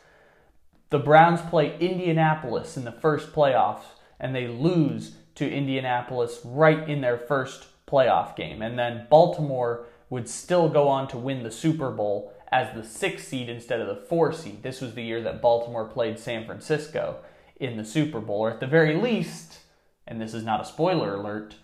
The 0.89 0.99
Browns 0.99 1.41
play 1.41 1.77
Indianapolis 1.79 2.77
in 2.77 2.85
the 2.85 2.91
first 2.91 3.33
playoffs, 3.33 3.83
and 4.19 4.33
they 4.33 4.47
lose 4.47 5.15
to 5.35 5.49
Indianapolis 5.49 6.39
right 6.45 6.87
in 6.89 7.01
their 7.01 7.17
first 7.17 7.67
playoff 7.85 8.35
game. 8.35 8.61
And 8.61 8.79
then 8.79 9.07
Baltimore 9.09 9.85
would 10.09 10.29
still 10.29 10.69
go 10.69 10.87
on 10.87 11.07
to 11.09 11.17
win 11.17 11.43
the 11.43 11.51
Super 11.51 11.91
Bowl 11.91 12.33
as 12.51 12.73
the 12.73 12.83
six 12.83 13.27
seed 13.27 13.49
instead 13.49 13.81
of 13.81 13.87
the 13.87 14.05
four 14.07 14.31
seed. 14.31 14.63
This 14.63 14.79
was 14.79 14.93
the 14.93 15.03
year 15.03 15.21
that 15.21 15.41
Baltimore 15.41 15.85
played 15.85 16.17
San 16.17 16.45
Francisco 16.45 17.17
in 17.59 17.75
the 17.75 17.85
Super 17.85 18.21
Bowl, 18.21 18.39
or 18.39 18.51
at 18.51 18.59
the 18.59 18.67
very 18.67 18.95
least, 18.95 19.59
and 20.07 20.21
this 20.21 20.33
is 20.33 20.43
not 20.43 20.61
a 20.61 20.65
spoiler 20.65 21.15
alert, 21.15 21.55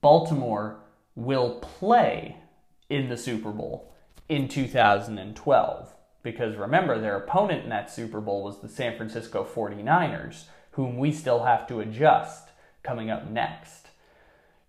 Baltimore 0.00 0.80
will 1.14 1.56
play 1.60 2.36
in 2.88 3.08
the 3.08 3.16
Super 3.16 3.50
Bowl 3.50 3.92
in 4.28 4.48
2012. 4.48 5.94
Because 6.22 6.56
remember, 6.56 7.00
their 7.00 7.16
opponent 7.16 7.64
in 7.64 7.70
that 7.70 7.90
Super 7.90 8.20
Bowl 8.20 8.42
was 8.42 8.60
the 8.60 8.68
San 8.68 8.96
Francisco 8.96 9.44
49ers, 9.44 10.44
whom 10.72 10.98
we 10.98 11.12
still 11.12 11.44
have 11.44 11.66
to 11.68 11.80
adjust 11.80 12.48
coming 12.82 13.10
up 13.10 13.28
next. 13.28 13.88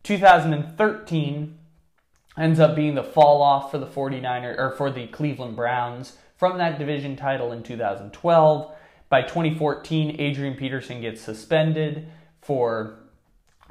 2013 0.04 1.58
ends 2.38 2.60
up 2.60 2.76
being 2.76 2.96
the 2.96 3.04
fall 3.04 3.42
off 3.42 3.72
for 3.72 3.78
the 3.78 3.86
49ers 3.86 4.58
or 4.58 4.72
for 4.72 4.90
the 4.90 5.08
Cleveland 5.08 5.56
Browns 5.56 6.18
from 6.38 6.58
that 6.58 6.80
division 6.80 7.16
title 7.16 7.52
in 7.52 7.64
2012. 7.64 8.76
By 9.10 9.22
2014, 9.22 10.20
Adrian 10.20 10.56
Peterson 10.56 11.02
gets 11.02 11.22
suspended 11.22 12.08
for 12.42 12.98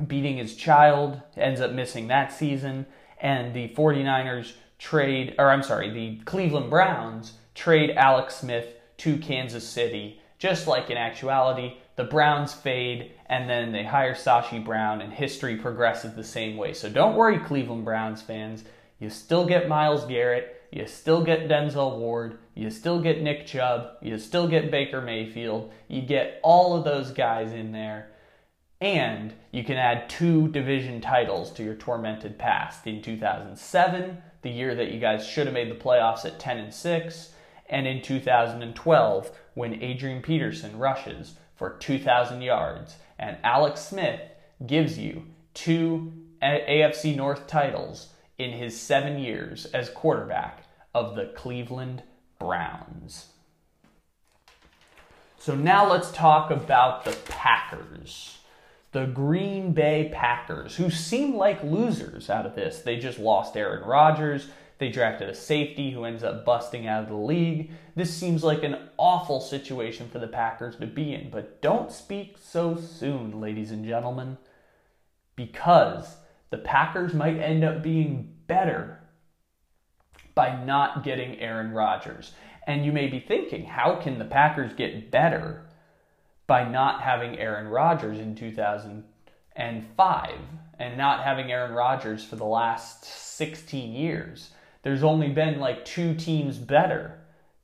beating 0.07 0.37
his 0.37 0.55
child, 0.55 1.21
ends 1.37 1.61
up 1.61 1.73
missing 1.73 2.09
that 2.09 2.33
season, 2.33 2.87
and 3.21 3.55
the 3.55 3.69
49ers 3.71 4.53
trade, 4.79 5.35
or 5.39 5.51
I'm 5.51 5.63
sorry, 5.63 5.91
the 5.91 6.23
Cleveland 6.25 6.71
Browns 6.71 7.35
trade 7.54 7.90
Alex 7.90 8.37
Smith 8.37 8.75
to 8.99 9.19
Kansas 9.19 9.66
City. 9.66 10.21
Just 10.38 10.66
like 10.66 10.88
in 10.90 10.97
actuality, 10.97 11.75
the 11.97 12.04
Browns 12.04 12.54
fade, 12.54 13.12
and 13.26 13.49
then 13.49 13.73
they 13.73 13.85
hire 13.85 14.14
Sashi 14.14 14.64
Brown, 14.64 15.02
and 15.02 15.12
history 15.12 15.57
progresses 15.57 16.15
the 16.15 16.25
same 16.25 16.56
way. 16.56 16.73
So 16.73 16.89
don't 16.89 17.15
worry, 17.15 17.39
Cleveland 17.39 17.84
Browns 17.84 18.23
fans. 18.23 18.65
You 18.99 19.10
still 19.10 19.45
get 19.45 19.69
Myles 19.69 20.06
Garrett, 20.06 20.63
you 20.71 20.86
still 20.86 21.23
get 21.23 21.49
Denzel 21.49 21.99
Ward, 21.99 22.39
you 22.54 22.71
still 22.71 23.00
get 23.00 23.23
Nick 23.23 23.47
Chubb, 23.47 23.97
you 24.00 24.19
still 24.19 24.49
get 24.49 24.71
Baker 24.71 25.00
Mayfield, 25.00 25.73
you 25.89 26.02
get 26.02 26.41
all 26.43 26.76
of 26.76 26.84
those 26.84 27.10
guys 27.10 27.52
in 27.52 27.73
there. 27.73 28.10
And 28.80 29.34
you 29.50 29.63
can 29.63 29.76
add 29.76 30.08
two 30.08 30.49
division 30.49 31.00
titles 31.02 31.50
to 31.52 31.63
your 31.63 31.75
tormented 31.75 32.39
past. 32.39 32.86
In 32.86 33.02
2007, 33.02 34.23
the 34.43 34.50
year 34.50 34.75
that 34.75 34.91
you 34.91 34.99
guys 35.00 35.26
should 35.26 35.47
have 35.47 35.54
made 35.54 35.71
the 35.71 35.75
playoffs 35.75 36.25
at 36.25 36.39
10 36.39 36.58
and 36.58 36.73
6, 36.73 37.34
and 37.71 37.87
in 37.87 38.02
2012, 38.02 39.30
when 39.54 39.83
Adrian 39.83 40.21
Peterson 40.21 40.76
rushes 40.76 41.35
for 41.54 41.76
2,000 41.78 42.43
yards, 42.43 42.97
and 43.19 43.39
Alex 43.45 43.80
Smith 43.80 44.21
gives 44.67 44.99
you 44.99 45.25
two 45.54 46.13
AFC 46.43 47.17
North 47.17 47.47
titles 47.47 48.09
in 48.39 48.50
his 48.50 48.78
seven 48.78 49.19
years 49.19 49.67
as 49.67 49.89
quarterback 49.89 50.65
of 50.95 51.15
the 51.15 51.26
Cleveland 51.37 52.02
Browns. 52.39 53.28
So 55.39 55.54
now 55.54 55.89
let's 55.89 56.11
talk 56.11 56.50
about 56.50 57.04
the 57.04 57.17
Packers. 57.28 58.39
The 58.93 59.06
Green 59.06 59.73
Bay 59.73 60.11
Packers, 60.13 60.76
who 60.76 60.91
seem 60.91 61.37
like 61.37 61.63
losers 61.63 62.28
out 62.28 62.45
of 62.45 62.56
this. 62.56 62.80
They 62.80 62.97
just 62.97 63.21
lost 63.21 63.56
Aaron 63.56 63.87
Rodgers. 63.87 64.49
They 64.80 64.88
drafted 64.88 65.28
a 65.28 65.34
safety 65.34 65.90
who 65.90 66.04
ends 66.04 66.25
up 66.25 66.47
busting 66.47 66.86
out 66.86 67.02
of 67.02 67.10
the 67.10 67.14
league. 67.14 67.71
This 67.95 68.16
seems 68.16 68.43
like 68.43 68.62
an 68.62 68.88
awful 68.97 69.38
situation 69.38 70.08
for 70.08 70.19
the 70.19 70.26
Packers 70.26 70.76
to 70.76 70.86
be 70.86 71.12
in, 71.12 71.28
but 71.28 71.60
don't 71.60 71.93
speak 71.93 72.38
so 72.40 72.76
soon, 72.76 73.43
ladies 73.43 73.71
and 73.73 73.84
gentlemen, 73.84 74.38
because 75.36 76.16
the 76.49 76.56
Packers 76.56 77.12
might 77.12 77.36
end 77.36 77.62
up 77.62 77.82
being 77.82 78.34
better 78.47 79.00
by 80.34 80.64
not 80.64 81.04
getting 81.04 81.38
Aaron 81.40 81.73
Rodgers. 81.73 82.32
And 82.66 82.86
you 82.86 82.90
may 82.90 83.06
be 83.06 83.21
thinking, 83.21 83.66
how 83.66 83.97
can 83.97 84.19
the 84.19 84.25
Packers 84.25 84.73
get 84.73 85.10
better 85.10 85.66
by 86.47 86.66
not 86.66 87.02
having 87.02 87.38
Aaron 87.38 87.69
Rodgers 87.69 88.19
in 88.19 88.34
2005 88.34 90.30
and 90.78 90.97
not 90.97 91.23
having 91.23 91.52
Aaron 91.52 91.75
Rodgers 91.75 92.25
for 92.25 92.36
the 92.36 92.47
last 92.47 93.04
16 93.04 93.93
years? 93.93 94.52
There's 94.82 95.04
only 95.04 95.28
been 95.28 95.60
like 95.60 95.84
two 95.84 96.14
teams 96.14 96.56
better 96.56 97.21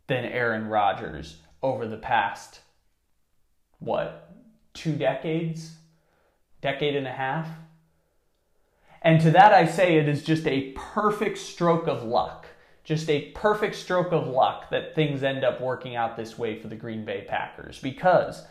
than 0.07 0.25
Aaron 0.25 0.69
Rodgers 0.69 1.39
over 1.63 1.87
the 1.87 1.97
past, 1.97 2.61
what, 3.79 4.35
two 4.75 4.93
decades? 4.93 5.73
Decade 6.61 6.97
and 6.97 7.07
a 7.07 7.13
half? 7.13 7.49
And 9.03 9.21
to 9.21 9.31
that 9.33 9.53
I 9.53 9.67
say 9.67 9.97
it 9.97 10.09
is 10.09 10.25
just 10.25 10.47
a 10.47 10.73
perfect 10.73 11.39
stroke 11.39 11.87
of 11.87 12.03
luck. 12.03 12.47
Just 12.85 13.11
a 13.11 13.31
perfect 13.33 13.75
stroke 13.75 14.13
of 14.13 14.29
luck 14.29 14.71
that 14.71 14.95
things 14.95 15.23
end 15.23 15.45
up 15.45 15.61
working 15.61 15.97
out 15.97 16.17
this 16.17 16.39
way 16.39 16.61
for 16.61 16.69
the 16.69 16.77
Green 16.77 17.05
Bay 17.05 17.25
Packers. 17.29 17.81
Because 17.81 18.45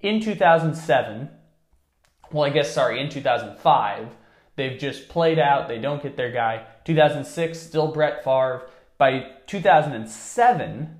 in 0.00 0.20
2007, 0.20 1.28
well, 2.30 2.44
I 2.44 2.50
guess, 2.50 2.72
sorry, 2.72 3.00
in 3.00 3.08
2005, 3.08 4.08
they've 4.56 4.78
just 4.78 5.08
played 5.08 5.38
out, 5.38 5.68
they 5.68 5.78
don't 5.78 6.02
get 6.02 6.16
their 6.16 6.30
guy. 6.30 6.66
2006, 6.86 7.58
still 7.58 7.88
Brett 7.88 8.24
Favre. 8.24 8.68
By 8.96 9.32
2007, 9.46 10.96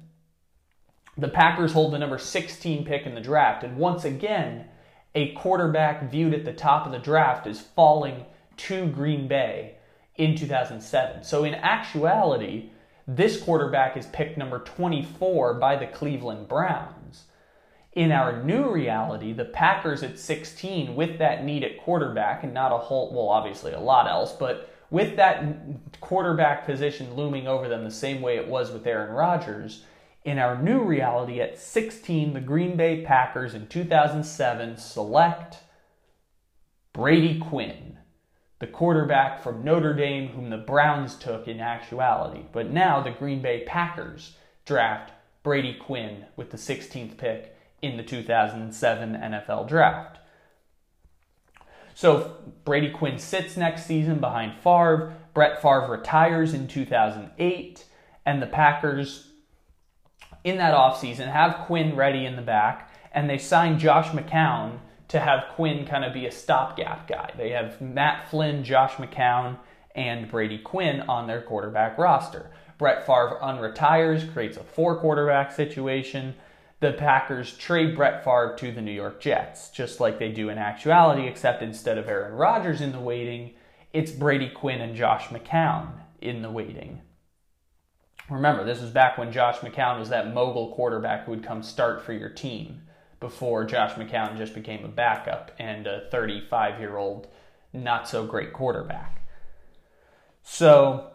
the 1.16 1.29
Packers 1.29 1.72
hold 1.72 1.94
the 1.94 1.99
number 1.99 2.18
16 2.18 2.85
pick 2.85 3.07
in 3.07 3.14
the 3.14 3.20
draft. 3.20 3.64
And 3.64 3.79
once 3.79 4.05
again, 4.05 4.66
a 5.14 5.33
quarterback 5.33 6.11
viewed 6.11 6.35
at 6.35 6.44
the 6.44 6.53
top 6.53 6.85
of 6.85 6.92
the 6.92 6.99
draft 6.99 7.46
is 7.46 7.61
falling 7.61 8.27
to 8.59 8.88
Green 8.88 9.29
Bay 9.29 9.77
in 10.16 10.35
2007. 10.37 11.25
So, 11.25 11.44
in 11.44 11.55
actuality, 11.55 12.70
this 13.07 13.40
quarterback 13.40 13.96
is 13.96 14.07
picked 14.07 14.37
number 14.37 14.59
24 14.59 15.55
by 15.55 15.77
the 15.77 15.87
Cleveland 15.87 16.49
Browns. 16.49 17.25
In 17.92 18.12
our 18.12 18.42
new 18.42 18.70
reality, 18.70 19.33
the 19.33 19.44
Packers 19.44 20.03
at 20.03 20.18
16, 20.18 20.94
with 20.94 21.18
that 21.18 21.44
need 21.44 21.64
at 21.64 21.79
quarterback, 21.79 22.44
and 22.44 22.53
not 22.53 22.72
a 22.72 22.77
whole, 22.77 23.11
well, 23.14 23.29
obviously 23.29 23.72
a 23.72 23.81
lot 23.81 24.07
else, 24.07 24.33
but 24.33 24.70
with 24.90 25.16
that 25.16 25.44
quarterback 26.01 26.66
position 26.66 27.14
looming 27.14 27.46
over 27.46 27.68
them 27.68 27.85
the 27.85 27.90
same 27.90 28.20
way 28.20 28.37
it 28.37 28.49
was 28.49 28.70
with 28.70 28.87
Aaron 28.87 29.12
Rodgers, 29.12 29.85
in 30.25 30.38
our 30.38 30.61
new 30.61 30.83
reality 30.83 31.40
at 31.40 31.59
16, 31.59 32.33
the 32.33 32.40
Green 32.40 32.77
Bay 32.77 33.03
Packers 33.03 33.55
in 33.55 33.68
2007 33.68 34.77
select 34.77 35.59
Brady 36.92 37.38
Quinn, 37.38 37.99
the 38.59 38.66
quarterback 38.66 39.40
from 39.40 39.62
Notre 39.62 39.94
Dame, 39.94 40.29
whom 40.29 40.51
the 40.51 40.57
Browns 40.57 41.14
took 41.14 41.46
in 41.46 41.61
actuality. 41.61 42.42
But 42.53 42.70
now 42.70 43.01
the 43.01 43.12
Green 43.12 43.40
Bay 43.40 43.62
Packers 43.66 44.37
draft 44.64 45.12
Brady 45.44 45.75
Quinn 45.75 46.25
with 46.35 46.51
the 46.51 46.57
16th 46.57 47.16
pick 47.16 47.57
in 47.81 47.96
the 47.96 48.03
2007 48.03 49.12
NFL 49.12 49.68
Draft. 49.68 50.18
So 51.96 52.37
Brady 52.66 52.90
Quinn 52.90 53.18
sits 53.18 53.56
next 53.56 53.87
season 53.87 54.20
behind 54.20 54.52
Favre. 54.62 55.14
Brett 55.32 55.62
Favre 55.62 55.87
retires 55.88 56.52
in 56.52 56.68
2008, 56.68 57.87
and 58.26 58.42
the 58.42 58.46
Packers, 58.46 59.28
in 60.44 60.59
that 60.59 60.74
offseason, 60.74 61.32
have 61.32 61.64
Quinn 61.64 61.96
ready 61.96 62.26
in 62.26 62.37
the 62.37 62.42
back, 62.42 62.92
and 63.12 63.30
they 63.30 63.38
sign 63.38 63.78
Josh 63.78 64.09
McCown 64.09 64.80
to 65.09 65.20
have 65.20 65.44
Quinn 65.54 65.87
kind 65.87 66.04
of 66.04 66.12
be 66.12 66.26
a 66.26 66.30
stopgap 66.30 67.09
guy. 67.09 67.30
They 67.35 67.48
have 67.52 67.80
Matt 67.80 68.28
Flynn, 68.28 68.62
Josh 68.62 68.92
McCown, 68.96 69.56
and 69.94 70.30
Brady 70.30 70.59
Quinn 70.59 71.00
on 71.00 71.26
their 71.26 71.40
quarterback 71.40 71.96
roster. 71.96 72.50
Brett 72.76 73.06
Favre 73.06 73.38
unretires, 73.42 74.30
creates 74.35 74.59
a 74.59 74.64
four 74.64 75.00
quarterback 75.00 75.50
situation. 75.50 76.35
The 76.81 76.93
Packers 76.93 77.57
trade 77.57 77.97
Brett 77.97 78.23
Favre 78.23 78.55
to 78.59 78.71
the 78.71 78.83
New 78.83 78.93
York 78.93 79.21
Jets, 79.21 79.71
just 79.71 79.99
like 79.99 80.19
they 80.19 80.31
do 80.31 80.51
in 80.51 80.59
actuality, 80.59 81.27
except 81.27 81.62
instead 81.62 81.97
of 81.97 82.09
Aaron 82.09 82.35
Rodgers 82.35 82.83
in 82.83 82.93
the 82.93 83.01
waiting, 83.01 83.55
it's 83.95 84.11
Brady 84.11 84.51
Quinn 84.51 84.83
and 84.83 84.95
Josh 84.95 85.29
McCown 85.29 85.93
in 86.21 86.43
the 86.43 86.51
waiting. 86.51 87.01
Remember, 88.29 88.65
this 88.65 88.83
was 88.83 88.91
back 88.91 89.17
when 89.17 89.33
Josh 89.33 89.59
McCown 89.59 89.99
was 89.99 90.11
that 90.11 90.35
mogul 90.35 90.75
quarterback 90.75 91.25
who 91.25 91.31
would 91.31 91.45
come 91.45 91.62
start 91.62 92.03
for 92.03 92.12
your 92.12 92.29
team 92.29 92.83
before 93.21 93.65
Josh 93.65 93.93
McCown 93.93 94.37
just 94.37 94.55
became 94.55 94.85
a 94.85 94.89
backup 94.89 95.53
and 95.59 95.87
a 95.87 96.09
35 96.11 96.79
year 96.79 96.97
old, 96.99 97.29
not 97.73 98.09
so 98.09 98.27
great 98.27 98.53
quarterback. 98.53 99.27
So, 100.43 101.12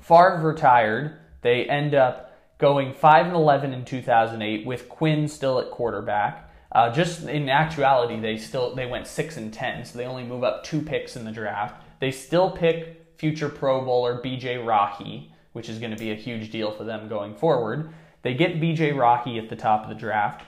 Favre 0.00 0.40
retired. 0.42 1.18
They 1.42 1.64
end 1.64 1.94
up 1.94 2.29
going 2.60 2.92
5 2.92 3.26
and 3.26 3.34
11 3.34 3.72
in 3.72 3.84
2008 3.84 4.66
with 4.66 4.88
Quinn 4.88 5.26
still 5.26 5.58
at 5.58 5.70
quarterback. 5.70 6.48
Uh, 6.72 6.90
just 6.92 7.24
in 7.24 7.48
actuality, 7.48 8.20
they 8.20 8.36
still 8.36 8.76
they 8.76 8.86
went 8.86 9.06
six 9.06 9.36
and 9.36 9.52
ten, 9.52 9.84
so 9.84 9.98
they 9.98 10.04
only 10.04 10.22
move 10.22 10.44
up 10.44 10.62
two 10.62 10.80
picks 10.80 11.16
in 11.16 11.24
the 11.24 11.32
draft. 11.32 11.82
They 11.98 12.12
still 12.12 12.52
pick 12.52 13.14
future 13.16 13.48
Pro 13.48 13.84
Bowler 13.84 14.20
B.J. 14.22 14.58
Raji, 14.58 15.32
which 15.52 15.68
is 15.68 15.80
going 15.80 15.90
to 15.90 15.98
be 15.98 16.12
a 16.12 16.14
huge 16.14 16.50
deal 16.50 16.70
for 16.70 16.84
them 16.84 17.08
going 17.08 17.34
forward. 17.34 17.92
They 18.22 18.34
get 18.34 18.60
B.J. 18.60 18.92
Raji 18.92 19.36
at 19.38 19.48
the 19.48 19.56
top 19.56 19.82
of 19.82 19.88
the 19.88 19.96
draft. 19.96 20.46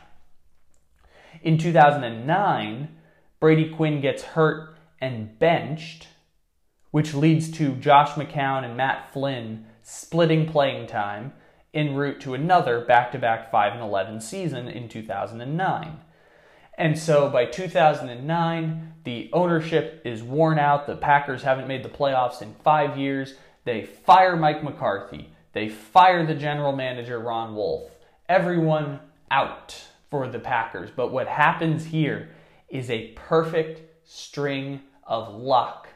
In 1.43 1.59
2009, 1.59 2.89
Brady 3.41 3.71
Quinn 3.71 4.01
gets 4.01 4.23
hurt 4.23 4.77
and 5.01 5.37
benched, 5.41 6.07
which 6.93 7.15
leads 7.15 7.51
to 7.53 7.75
Josh 7.75 8.11
McCown 8.11 8.65
and 8.65 8.77
Matt 8.77 9.13
Flynn 9.13 9.67
splitting 9.83 10.47
playing 10.47 10.87
time 10.87 11.33
en 11.75 11.95
route 11.95 12.21
to 12.21 12.35
another 12.35 12.81
back-to-back 12.81 13.51
5 13.51 13.73
and 13.73 13.83
11 13.83 14.21
season 14.21 14.69
in 14.69 14.89
2009. 14.89 16.01
And 16.79 16.99
so 16.99 17.29
by 17.29 17.45
2009, 17.47 18.95
the 19.05 19.31
ownership 19.33 20.03
is 20.05 20.23
worn 20.23 20.59
out. 20.59 20.87
The 20.87 20.97
Packers 20.97 21.43
haven't 21.43 21.69
made 21.69 21.83
the 21.83 21.89
playoffs 21.89 22.43
in 22.43 22.55
five 22.65 22.97
years. 22.97 23.35
They 23.65 23.85
fire 23.85 24.37
Mike 24.37 24.63
McCarthy. 24.63 25.31
They 25.53 25.69
fire 25.69 26.25
the 26.27 26.35
general 26.35 26.73
manager, 26.73 27.19
Ron 27.19 27.55
Wolf. 27.55 27.91
Everyone 28.29 29.01
out 29.31 29.81
for 30.11 30.29
the 30.29 30.39
Packers. 30.39 30.91
But 30.95 31.13
what 31.13 31.29
happens 31.29 31.87
here 31.87 32.31
is 32.69 32.91
a 32.91 33.13
perfect 33.17 33.83
string 34.05 34.81
of 35.05 35.35
luck 35.35 35.89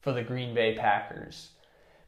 for 0.00 0.12
the 0.12 0.22
Green 0.22 0.54
Bay 0.54 0.76
Packers. 0.76 1.50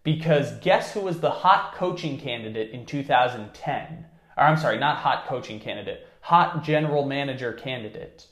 Because 0.03 0.53
guess 0.61 0.93
who 0.93 1.01
was 1.01 1.21
the 1.21 1.31
hot 1.31 1.75
coaching 1.75 2.19
candidate 2.19 2.71
in 2.71 2.87
2010? 2.87 4.07
Or 4.37 4.45
I'm 4.45 4.57
sorry, 4.57 4.79
not 4.79 4.99
hot 4.99 5.27
coaching 5.27 5.61
candidate 5.61 6.07
hot 6.23 6.62
general 6.62 7.05
manager 7.05 7.53
candidate, 7.53 8.27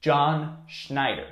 John 0.00 0.58
Schneider. 0.66 1.26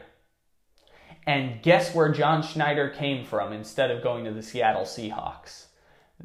And 1.27 1.63
guess 1.63 1.95
where 1.95 2.13
John 2.13 2.43
Schneider 2.43 2.91
came 2.91 3.25
from 3.25 3.53
instead 3.53 3.91
of 3.91 4.03
going 4.03 4.25
to 4.25 4.33
the 4.33 4.43
Seattle 4.43 4.83
Seahawks? 4.83 5.67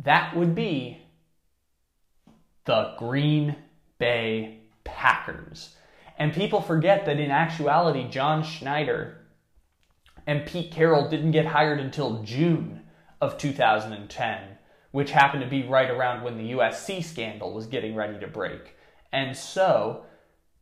That 0.02 0.36
would 0.36 0.56
be 0.56 1.04
the 2.66 2.96
Green 2.98 3.56
Bay 4.00 4.62
Packers. 4.84 5.76
And 6.18 6.34
people 6.34 6.62
forget 6.62 7.06
that 7.06 7.20
in 7.20 7.32
actuality, 7.32 8.08
John 8.10 8.44
Schneider 8.44 9.18
and 10.26 10.46
Pete 10.46 10.72
Carroll 10.72 11.10
didn't 11.10 11.32
get 11.32 11.46
hired 11.46 11.80
until 11.80 12.24
June 12.24 12.83
of 13.24 13.38
2010, 13.38 14.58
which 14.92 15.12
happened 15.12 15.42
to 15.42 15.50
be 15.50 15.64
right 15.64 15.90
around 15.90 16.24
when 16.24 16.38
the 16.38 16.52
USC 16.52 17.02
scandal 17.02 17.54
was 17.54 17.68
getting 17.68 17.96
ready 17.96 18.20
to 18.20 18.28
break. 18.28 18.76
And 19.14 19.36
so, 19.38 20.04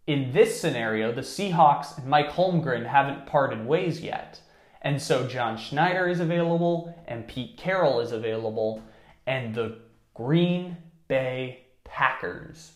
in 0.05 0.31
this 0.31 0.61
scenario, 0.61 1.11
the 1.11 1.21
Seahawks 1.21 1.97
and 1.97 2.05
Mike 2.05 2.29
Holmgren 2.29 2.85
haven't 2.85 3.25
parted 3.25 3.65
ways 3.65 4.01
yet. 4.01 4.39
And 4.83 5.01
so 5.01 5.27
John 5.27 5.57
Schneider 5.57 6.07
is 6.07 6.19
available 6.19 6.95
and 7.07 7.27
Pete 7.27 7.57
Carroll 7.57 7.99
is 7.99 8.11
available, 8.11 8.83
and 9.25 9.55
the 9.55 9.79
Green 10.13 10.77
Bay 11.07 11.65
Packers 11.83 12.73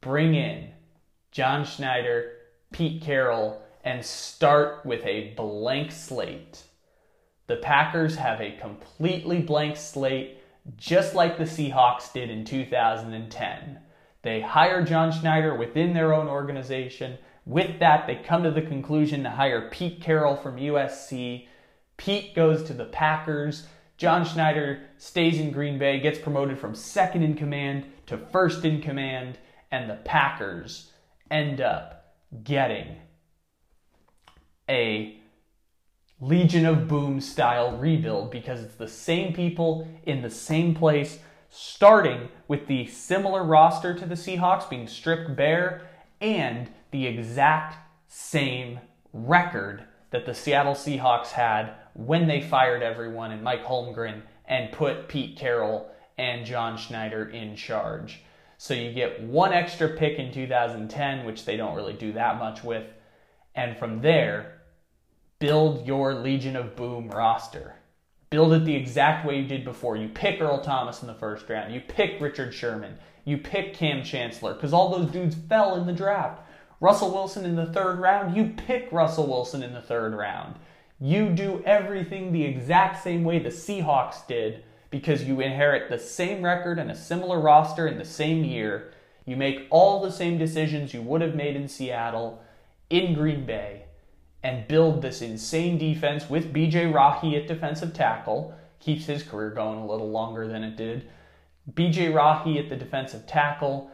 bring 0.00 0.34
in 0.34 0.70
John 1.30 1.66
Schneider, 1.66 2.32
Pete 2.72 3.02
Carroll, 3.02 3.62
and 3.84 4.02
start 4.02 4.86
with 4.86 5.04
a 5.04 5.34
blank 5.36 5.92
slate. 5.92 6.62
The 7.50 7.56
Packers 7.56 8.14
have 8.14 8.40
a 8.40 8.52
completely 8.52 9.40
blank 9.40 9.76
slate, 9.76 10.38
just 10.76 11.16
like 11.16 11.36
the 11.36 11.42
Seahawks 11.42 12.12
did 12.12 12.30
in 12.30 12.44
2010. 12.44 13.80
They 14.22 14.40
hire 14.40 14.84
John 14.84 15.10
Schneider 15.10 15.56
within 15.56 15.92
their 15.92 16.12
own 16.12 16.28
organization. 16.28 17.18
With 17.44 17.80
that, 17.80 18.06
they 18.06 18.14
come 18.14 18.44
to 18.44 18.52
the 18.52 18.62
conclusion 18.62 19.24
to 19.24 19.30
hire 19.30 19.68
Pete 19.68 20.00
Carroll 20.00 20.36
from 20.36 20.58
USC. 20.58 21.48
Pete 21.96 22.36
goes 22.36 22.62
to 22.62 22.72
the 22.72 22.84
Packers. 22.84 23.66
John 23.96 24.24
Schneider 24.24 24.82
stays 24.96 25.40
in 25.40 25.50
Green 25.50 25.76
Bay, 25.76 25.98
gets 25.98 26.20
promoted 26.20 26.56
from 26.56 26.76
second 26.76 27.24
in 27.24 27.34
command 27.34 27.84
to 28.06 28.16
first 28.16 28.64
in 28.64 28.80
command, 28.80 29.38
and 29.72 29.90
the 29.90 29.96
Packers 30.04 30.92
end 31.32 31.60
up 31.60 32.14
getting 32.44 32.94
a 34.68 35.19
Legion 36.20 36.66
of 36.66 36.86
Boom 36.86 37.20
style 37.20 37.76
rebuild 37.78 38.30
because 38.30 38.62
it's 38.62 38.74
the 38.74 38.88
same 38.88 39.32
people 39.32 39.88
in 40.04 40.20
the 40.20 40.30
same 40.30 40.74
place 40.74 41.18
starting 41.48 42.28
with 42.46 42.66
the 42.66 42.86
similar 42.86 43.42
roster 43.42 43.94
to 43.94 44.04
the 44.04 44.14
Seahawks 44.14 44.68
being 44.68 44.86
stripped 44.86 45.34
bare 45.34 45.88
and 46.20 46.70
the 46.90 47.06
exact 47.06 47.76
same 48.06 48.80
record 49.12 49.84
that 50.10 50.26
the 50.26 50.34
Seattle 50.34 50.74
Seahawks 50.74 51.28
had 51.28 51.72
when 51.94 52.28
they 52.28 52.40
fired 52.40 52.82
everyone 52.82 53.32
and 53.32 53.42
Mike 53.42 53.64
Holmgren 53.64 54.22
and 54.46 54.72
put 54.72 55.08
Pete 55.08 55.38
Carroll 55.38 55.90
and 56.18 56.44
John 56.44 56.76
Schneider 56.76 57.28
in 57.30 57.56
charge. 57.56 58.20
So 58.58 58.74
you 58.74 58.92
get 58.92 59.22
one 59.22 59.54
extra 59.54 59.96
pick 59.96 60.18
in 60.18 60.32
2010, 60.32 61.24
which 61.24 61.46
they 61.46 61.56
don't 61.56 61.74
really 61.74 61.94
do 61.94 62.12
that 62.12 62.38
much 62.38 62.62
with. 62.62 62.84
And 63.54 63.78
from 63.78 64.02
there, 64.02 64.59
build 65.40 65.86
your 65.86 66.14
Legion 66.14 66.54
of 66.54 66.76
Boom 66.76 67.08
roster. 67.08 67.74
Build 68.28 68.52
it 68.52 68.66
the 68.66 68.76
exact 68.76 69.26
way 69.26 69.40
you 69.40 69.48
did 69.48 69.64
before. 69.64 69.96
You 69.96 70.08
pick 70.08 70.38
Earl 70.38 70.60
Thomas 70.60 71.00
in 71.00 71.08
the 71.08 71.14
first 71.14 71.48
round. 71.48 71.74
You 71.74 71.80
pick 71.80 72.20
Richard 72.20 72.54
Sherman. 72.54 72.98
You 73.24 73.38
pick 73.38 73.72
Kam 73.74 74.04
Chancellor 74.04 74.52
because 74.52 74.74
all 74.74 74.90
those 74.90 75.10
dudes 75.10 75.34
fell 75.48 75.76
in 75.76 75.86
the 75.86 75.94
draft. 75.94 76.42
Russell 76.78 77.10
Wilson 77.10 77.46
in 77.46 77.56
the 77.56 77.72
third 77.72 77.98
round, 78.00 78.36
you 78.36 78.52
pick 78.54 78.92
Russell 78.92 79.26
Wilson 79.26 79.62
in 79.62 79.72
the 79.72 79.80
third 79.80 80.14
round. 80.14 80.56
You 81.00 81.30
do 81.30 81.62
everything 81.64 82.32
the 82.32 82.44
exact 82.44 83.02
same 83.02 83.24
way 83.24 83.38
the 83.38 83.48
Seahawks 83.48 84.26
did 84.26 84.62
because 84.90 85.24
you 85.24 85.40
inherit 85.40 85.88
the 85.88 85.98
same 85.98 86.44
record 86.44 86.78
and 86.78 86.90
a 86.90 86.96
similar 86.96 87.40
roster 87.40 87.88
in 87.88 87.96
the 87.96 88.04
same 88.04 88.44
year. 88.44 88.92
You 89.24 89.36
make 89.36 89.66
all 89.70 90.02
the 90.02 90.12
same 90.12 90.36
decisions 90.36 90.92
you 90.92 91.00
would 91.00 91.22
have 91.22 91.34
made 91.34 91.56
in 91.56 91.68
Seattle, 91.68 92.42
in 92.90 93.14
Green 93.14 93.46
Bay 93.46 93.79
and 94.42 94.66
build 94.68 95.02
this 95.02 95.22
insane 95.22 95.78
defense 95.78 96.30
with 96.30 96.52
BJ 96.52 96.92
Raji 96.92 97.36
at 97.36 97.46
defensive 97.46 97.92
tackle. 97.92 98.54
Keeps 98.78 99.06
his 99.06 99.22
career 99.22 99.50
going 99.50 99.78
a 99.78 99.86
little 99.86 100.10
longer 100.10 100.48
than 100.48 100.64
it 100.64 100.76
did. 100.76 101.08
BJ 101.72 102.14
Raji 102.14 102.58
at 102.58 102.68
the 102.68 102.76
defensive 102.76 103.26
tackle. 103.26 103.90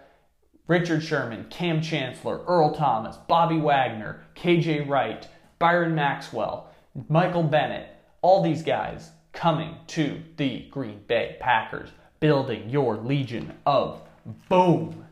Richard 0.69 1.03
Sherman, 1.03 1.47
Kam 1.49 1.81
Chancellor, 1.81 2.45
Earl 2.45 2.73
Thomas, 2.73 3.17
Bobby 3.29 3.59
Wagner, 3.59 4.25
KJ 4.35 4.89
Wright, 4.89 5.29
Byron 5.59 5.95
Maxwell, 5.95 6.71
Michael 7.09 7.45
Bennett, 7.45 7.89
all 8.21 8.43
these 8.43 8.63
guys 8.63 9.11
coming 9.33 9.77
to 9.89 10.23
the 10.37 10.67
Green 10.71 11.03
Bay 11.07 11.37
Packers, 11.41 11.91
building 12.19 12.69
your 12.69 12.97
Legion 12.97 13.53
of 13.65 14.03
Boom 14.49 15.05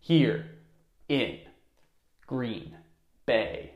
here 0.00 0.46
in 1.08 1.38
Green 2.26 2.74
Bay. 3.26 3.72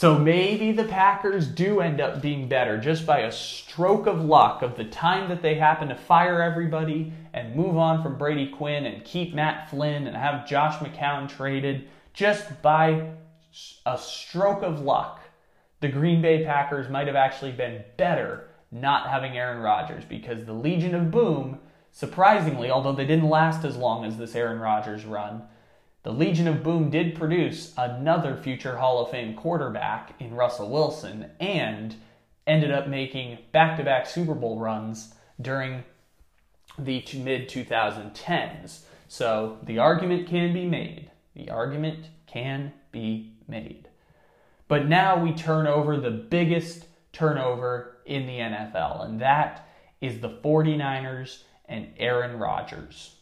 So 0.00 0.18
maybe 0.18 0.72
the 0.72 0.84
Packers 0.84 1.46
do 1.46 1.80
end 1.80 2.00
up 2.00 2.22
being 2.22 2.48
better 2.48 2.78
just 2.78 3.04
by 3.04 3.18
a 3.18 3.30
stroke 3.30 4.06
of 4.06 4.24
luck 4.24 4.62
of 4.62 4.74
the 4.74 4.84
time 4.84 5.28
that 5.28 5.42
they 5.42 5.56
happen 5.56 5.88
to 5.88 5.94
fire 5.94 6.40
everybody 6.40 7.12
and 7.34 7.54
move 7.54 7.76
on 7.76 8.02
from 8.02 8.16
Brady 8.16 8.46
Quinn 8.46 8.86
and 8.86 9.04
keep 9.04 9.34
Matt 9.34 9.68
Flynn 9.68 10.06
and 10.06 10.16
have 10.16 10.48
Josh 10.48 10.76
McCown 10.76 11.28
traded 11.28 11.86
just 12.14 12.62
by 12.62 13.10
a 13.84 13.98
stroke 13.98 14.62
of 14.62 14.80
luck. 14.80 15.20
the 15.80 15.88
Green 15.88 16.22
Bay 16.22 16.46
Packers 16.46 16.88
might 16.88 17.06
have 17.06 17.14
actually 17.14 17.52
been 17.52 17.84
better 17.98 18.48
not 18.72 19.10
having 19.10 19.36
Aaron 19.36 19.60
Rodgers 19.60 20.04
because 20.06 20.46
the 20.46 20.54
Legion 20.54 20.94
of 20.94 21.10
Boom, 21.10 21.58
surprisingly, 21.92 22.70
although 22.70 22.94
they 22.94 23.04
didn't 23.04 23.28
last 23.28 23.66
as 23.66 23.76
long 23.76 24.06
as 24.06 24.16
this 24.16 24.34
Aaron 24.34 24.60
Rodgers 24.60 25.04
run, 25.04 25.42
the 26.02 26.12
Legion 26.12 26.48
of 26.48 26.62
Boom 26.62 26.90
did 26.90 27.14
produce 27.14 27.74
another 27.76 28.36
future 28.36 28.76
Hall 28.76 29.04
of 29.04 29.10
Fame 29.10 29.34
quarterback 29.34 30.14
in 30.18 30.34
Russell 30.34 30.70
Wilson 30.70 31.30
and 31.38 31.94
ended 32.46 32.70
up 32.70 32.88
making 32.88 33.38
back 33.52 33.76
to 33.76 33.84
back 33.84 34.06
Super 34.06 34.34
Bowl 34.34 34.58
runs 34.58 35.14
during 35.40 35.84
the 36.78 37.04
mid 37.14 37.48
2010s. 37.48 38.80
So 39.08 39.58
the 39.62 39.78
argument 39.78 40.28
can 40.28 40.52
be 40.54 40.66
made. 40.66 41.10
The 41.34 41.50
argument 41.50 42.06
can 42.26 42.72
be 42.92 43.32
made. 43.46 43.88
But 44.68 44.86
now 44.86 45.22
we 45.22 45.32
turn 45.32 45.66
over 45.66 45.96
the 45.96 46.10
biggest 46.10 46.86
turnover 47.12 47.98
in 48.06 48.26
the 48.26 48.38
NFL, 48.38 49.04
and 49.04 49.20
that 49.20 49.68
is 50.00 50.20
the 50.20 50.30
49ers 50.30 51.42
and 51.68 51.88
Aaron 51.98 52.38
Rodgers. 52.38 53.16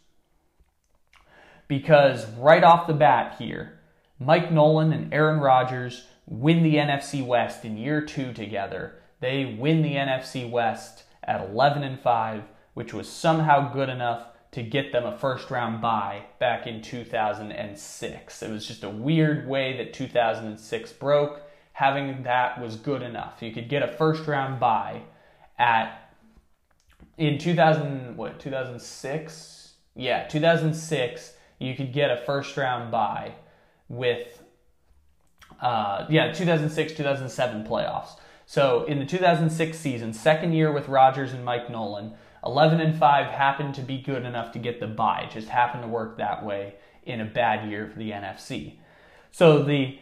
Because 1.69 2.27
right 2.33 2.65
off 2.65 2.87
the 2.87 2.95
bat 2.95 3.37
here, 3.39 3.79
Mike 4.19 4.51
Nolan 4.51 4.93
and 4.93 5.13
Aaron 5.13 5.39
Rodgers 5.39 6.07
win 6.27 6.63
the 6.63 6.77
NFC 6.77 7.25
West 7.25 7.65
in 7.65 7.77
year 7.77 8.01
two 8.01 8.33
together. 8.33 8.95
They 9.21 9.57
win 9.59 9.83
the 9.83 9.95
NFC 9.95 10.49
West 10.51 11.05
at 11.23 11.49
11 11.49 11.83
and 11.83 12.01
5, 12.01 12.43
which 12.75 12.93
was 12.95 13.09
somehow 13.09 13.73
good 13.73 13.89
enough 13.89 14.29
to 14.53 14.63
get 14.63 14.93
them 14.93 15.05
a 15.05 15.17
first 15.17 15.51
round 15.51 15.81
bye 15.81 16.25
back 16.39 16.67
in 16.67 16.81
2006. 16.81 18.43
It 18.43 18.51
was 18.51 18.67
just 18.67 18.83
a 18.83 18.89
weird 18.89 19.47
way 19.47 19.77
that 19.77 19.93
2006 19.93 20.93
broke. 20.95 21.43
Having 21.73 22.23
that 22.25 22.61
was 22.61 22.77
good 22.77 23.03
enough. 23.03 23.41
You 23.41 23.53
could 23.53 23.69
get 23.69 23.83
a 23.83 23.89
first 23.89 24.27
round 24.27 24.59
bye 24.59 25.03
at 25.59 26.13
in 27.19 27.39
2000 27.39 28.17
what 28.17 28.41
2006? 28.41 29.75
Yeah, 29.95 30.27
2006 30.27 31.35
you 31.59 31.75
could 31.75 31.93
get 31.93 32.11
a 32.11 32.17
first 32.17 32.57
round 32.57 32.91
bye 32.91 33.35
with 33.89 34.43
uh, 35.61 36.07
yeah 36.09 36.33
2006 36.33 36.93
2007 36.93 37.65
playoffs. 37.65 38.19
So 38.47 38.85
in 38.85 38.99
the 38.99 39.05
2006 39.05 39.79
season, 39.79 40.13
second 40.15 40.55
year 40.55 40.73
with 40.73 40.89
Rodgers 40.89 41.35
and 41.35 41.45
Mike 41.45 41.69
Nolan, 41.69 42.15
11 42.45 42.81
and 42.81 42.99
5 42.99 43.27
happened 43.27 43.75
to 43.75 43.83
be 43.83 43.99
good 43.99 44.25
enough 44.25 44.53
to 44.53 44.59
get 44.59 44.81
the 44.81 44.87
bye. 44.87 45.27
It 45.29 45.35
just 45.35 45.49
happened 45.49 45.83
to 45.83 45.89
work 45.89 46.17
that 46.17 46.45
way 46.45 46.75
in 47.05 47.21
a 47.21 47.27
bad 47.27 47.69
year 47.69 47.87
for 47.87 47.99
the 47.99 48.11
NFC. 48.11 48.77
So 49.33 49.63
the 49.63 49.99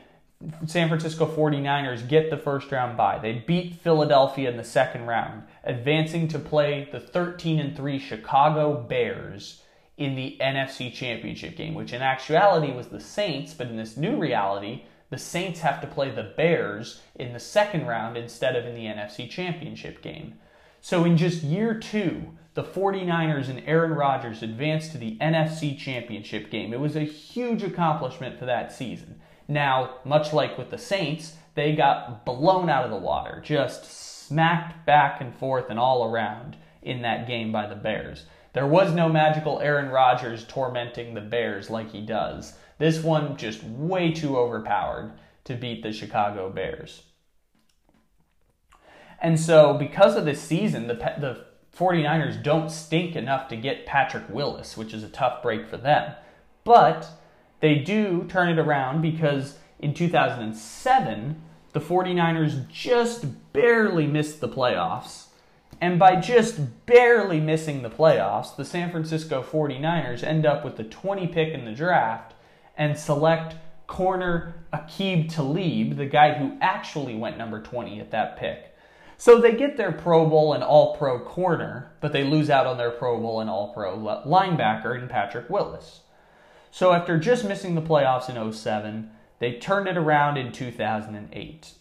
San 0.67 0.89
Francisco 0.89 1.27
49ers 1.27 2.07
get 2.07 2.31
the 2.31 2.37
first 2.37 2.71
round 2.71 2.97
bye. 2.97 3.19
They 3.19 3.33
beat 3.33 3.75
Philadelphia 3.75 4.51
in 4.51 4.57
the 4.57 4.65
second 4.65 5.07
round, 5.07 5.45
advancing 5.65 6.29
to 6.29 6.39
play 6.39 6.89
the 6.93 7.01
13 7.01 7.59
and 7.59 7.77
3 7.77 7.99
Chicago 7.99 8.81
Bears 8.81 9.63
in 9.97 10.15
the 10.15 10.37
NFC 10.41 10.93
Championship 10.93 11.57
game, 11.57 11.75
which 11.75 11.93
in 11.93 12.03
actuality 12.03 12.73
was 12.73 12.89
the 12.89 13.01
Saints, 13.01 13.55
but 13.55 13.69
in 13.69 13.77
this 13.77 13.97
new 13.97 14.17
reality, 14.17 14.85
the 15.11 15.19
Saints 15.19 15.61
have 15.61 15.81
to 15.81 15.87
play 15.87 16.11
the 16.11 16.33
Bears 16.37 17.01
in 17.15 17.33
the 17.33 17.41
second 17.41 17.87
round 17.87 18.17
instead 18.17 18.57
of 18.57 18.67
in 18.67 18.75
the 18.75 18.87
NFC 18.87 19.29
Championship 19.29 20.03
game. 20.03 20.35
So 20.81 21.05
in 21.05 21.17
just 21.17 21.43
year 21.43 21.75
two, 21.75 22.37
the 22.55 22.65
49ers 22.65 23.49
and 23.49 23.63
Aaron 23.67 23.93
Rodgers 23.93 24.43
advanced 24.43 24.93
to 24.93 24.99
the 24.99 25.17
NFC 25.19 25.79
Championship 25.79 26.51
game. 26.51 26.73
It 26.73 26.81
was 26.81 26.97
a 26.97 27.01
huge 27.01 27.63
accomplishment 27.63 28.39
for 28.39 28.47
that 28.47 28.73
season. 28.73 29.21
Now, 29.49 29.97
much 30.05 30.33
like 30.33 30.59
with 30.59 30.71
the 30.71 30.79
Saints, 30.79 31.35
they 31.55 31.75
got 31.75 32.25
blown 32.25 32.69
out 32.69 32.85
of 32.85 32.91
the 32.91 32.97
water, 32.97 33.41
just 33.45 33.85
smacked 34.27 34.85
back 34.87 35.21
and 35.21 35.35
forth 35.35 35.67
and 35.71 35.79
all 35.79 36.05
around 36.05 36.57
in 36.83 37.03
that 37.03 37.27
game 37.27 37.53
by 37.53 37.67
the 37.67 37.75
Bears. 37.75 38.25
There 38.57 38.67
was 38.67 38.95
no 38.95 39.11
magical 39.11 39.61
Aaron 39.61 39.91
Rodgers 39.91 40.43
tormenting 40.49 41.13
the 41.13 41.21
Bears 41.21 41.69
like 41.69 41.93
he 41.93 42.01
does. 42.01 42.55
This 42.79 43.03
one 43.03 43.37
just 43.37 43.63
way 43.63 44.13
too 44.13 44.39
overpowered 44.39 45.13
to 45.45 45.55
beat 45.55 45.83
the 45.83 45.93
Chicago 45.93 46.49
Bears. 46.49 47.03
And 49.21 49.39
so, 49.39 49.75
because 49.75 50.17
of 50.17 50.25
this 50.25 50.41
season, 50.41 50.87
the, 50.87 50.95
the 50.95 51.45
49ers 51.77 52.43
don't 52.43 52.71
stink 52.71 53.15
enough 53.15 53.47
to 53.49 53.57
get 53.57 53.85
Patrick 53.85 54.25
Willis, 54.31 54.75
which 54.75 54.95
is 54.95 55.03
a 55.03 55.11
tough 55.11 55.43
break 55.43 55.69
for 55.69 55.77
them. 55.77 56.15
But 56.65 57.11
they 57.61 57.75
do 57.75 58.25
turn 58.25 58.49
it 58.49 58.59
around 58.59 59.03
because 59.03 59.59
in 59.81 59.93
2007, 59.93 61.43
the 61.75 61.81
49ers 61.81 62.67
just 62.71 63.53
barely 63.53 64.07
missed 64.07 64.41
the 64.41 64.49
playoffs. 64.49 65.26
And 65.81 65.99
by 65.99 66.17
just 66.17 66.87
barely 66.87 67.41
missing 67.41 67.83
the 67.83 67.91
playoffs, 67.91 68.57
the 68.57 68.65
San 68.65 68.91
Francisco 68.91 69.43
49ers 69.43 70.23
end 70.23 70.47
up 70.47 70.65
with 70.65 70.77
the 70.77 70.85
20 70.85 71.27
pick 71.29 71.53
in 71.53 71.65
the 71.65 71.73
draft 71.73 72.35
and 72.77 72.99
select 72.99 73.57
corner 73.87 74.55
Aqib 74.73 75.33
Talib, 75.33 75.97
the 75.97 76.07
guy 76.07 76.35
who 76.35 76.57
actually 76.61 77.15
went 77.15 77.39
number 77.39 77.61
20 77.61 78.01
at 78.01 78.11
that 78.11 78.37
pick. 78.37 78.75
So 79.19 79.41
they 79.41 79.55
get 79.55 79.77
their 79.77 79.93
Pro 79.93 80.29
Bowl 80.29 80.53
and 80.53 80.63
All 80.63 80.97
Pro 80.97 81.19
corner, 81.19 81.93
but 82.01 82.13
they 82.13 82.25
lose 82.25 82.51
out 82.51 82.67
on 82.67 82.77
their 82.77 82.91
Pro 82.91 83.19
Bowl 83.19 83.41
and 83.41 83.49
All 83.49 83.73
Pro 83.73 83.97
linebacker 83.97 85.01
in 85.01 85.09
Patrick 85.09 85.49
Willis. 85.49 86.01
So 86.71 86.93
after 86.93 87.19
just 87.19 87.45
missing 87.45 87.75
the 87.75 87.83
playoffs 87.83 88.29
in 88.29 88.53
07, 88.53 89.11
they 89.39 89.59
turned 89.59 89.89
it 89.89 89.97
around 89.97 90.37
in 90.37 90.53
2008. 90.53 91.73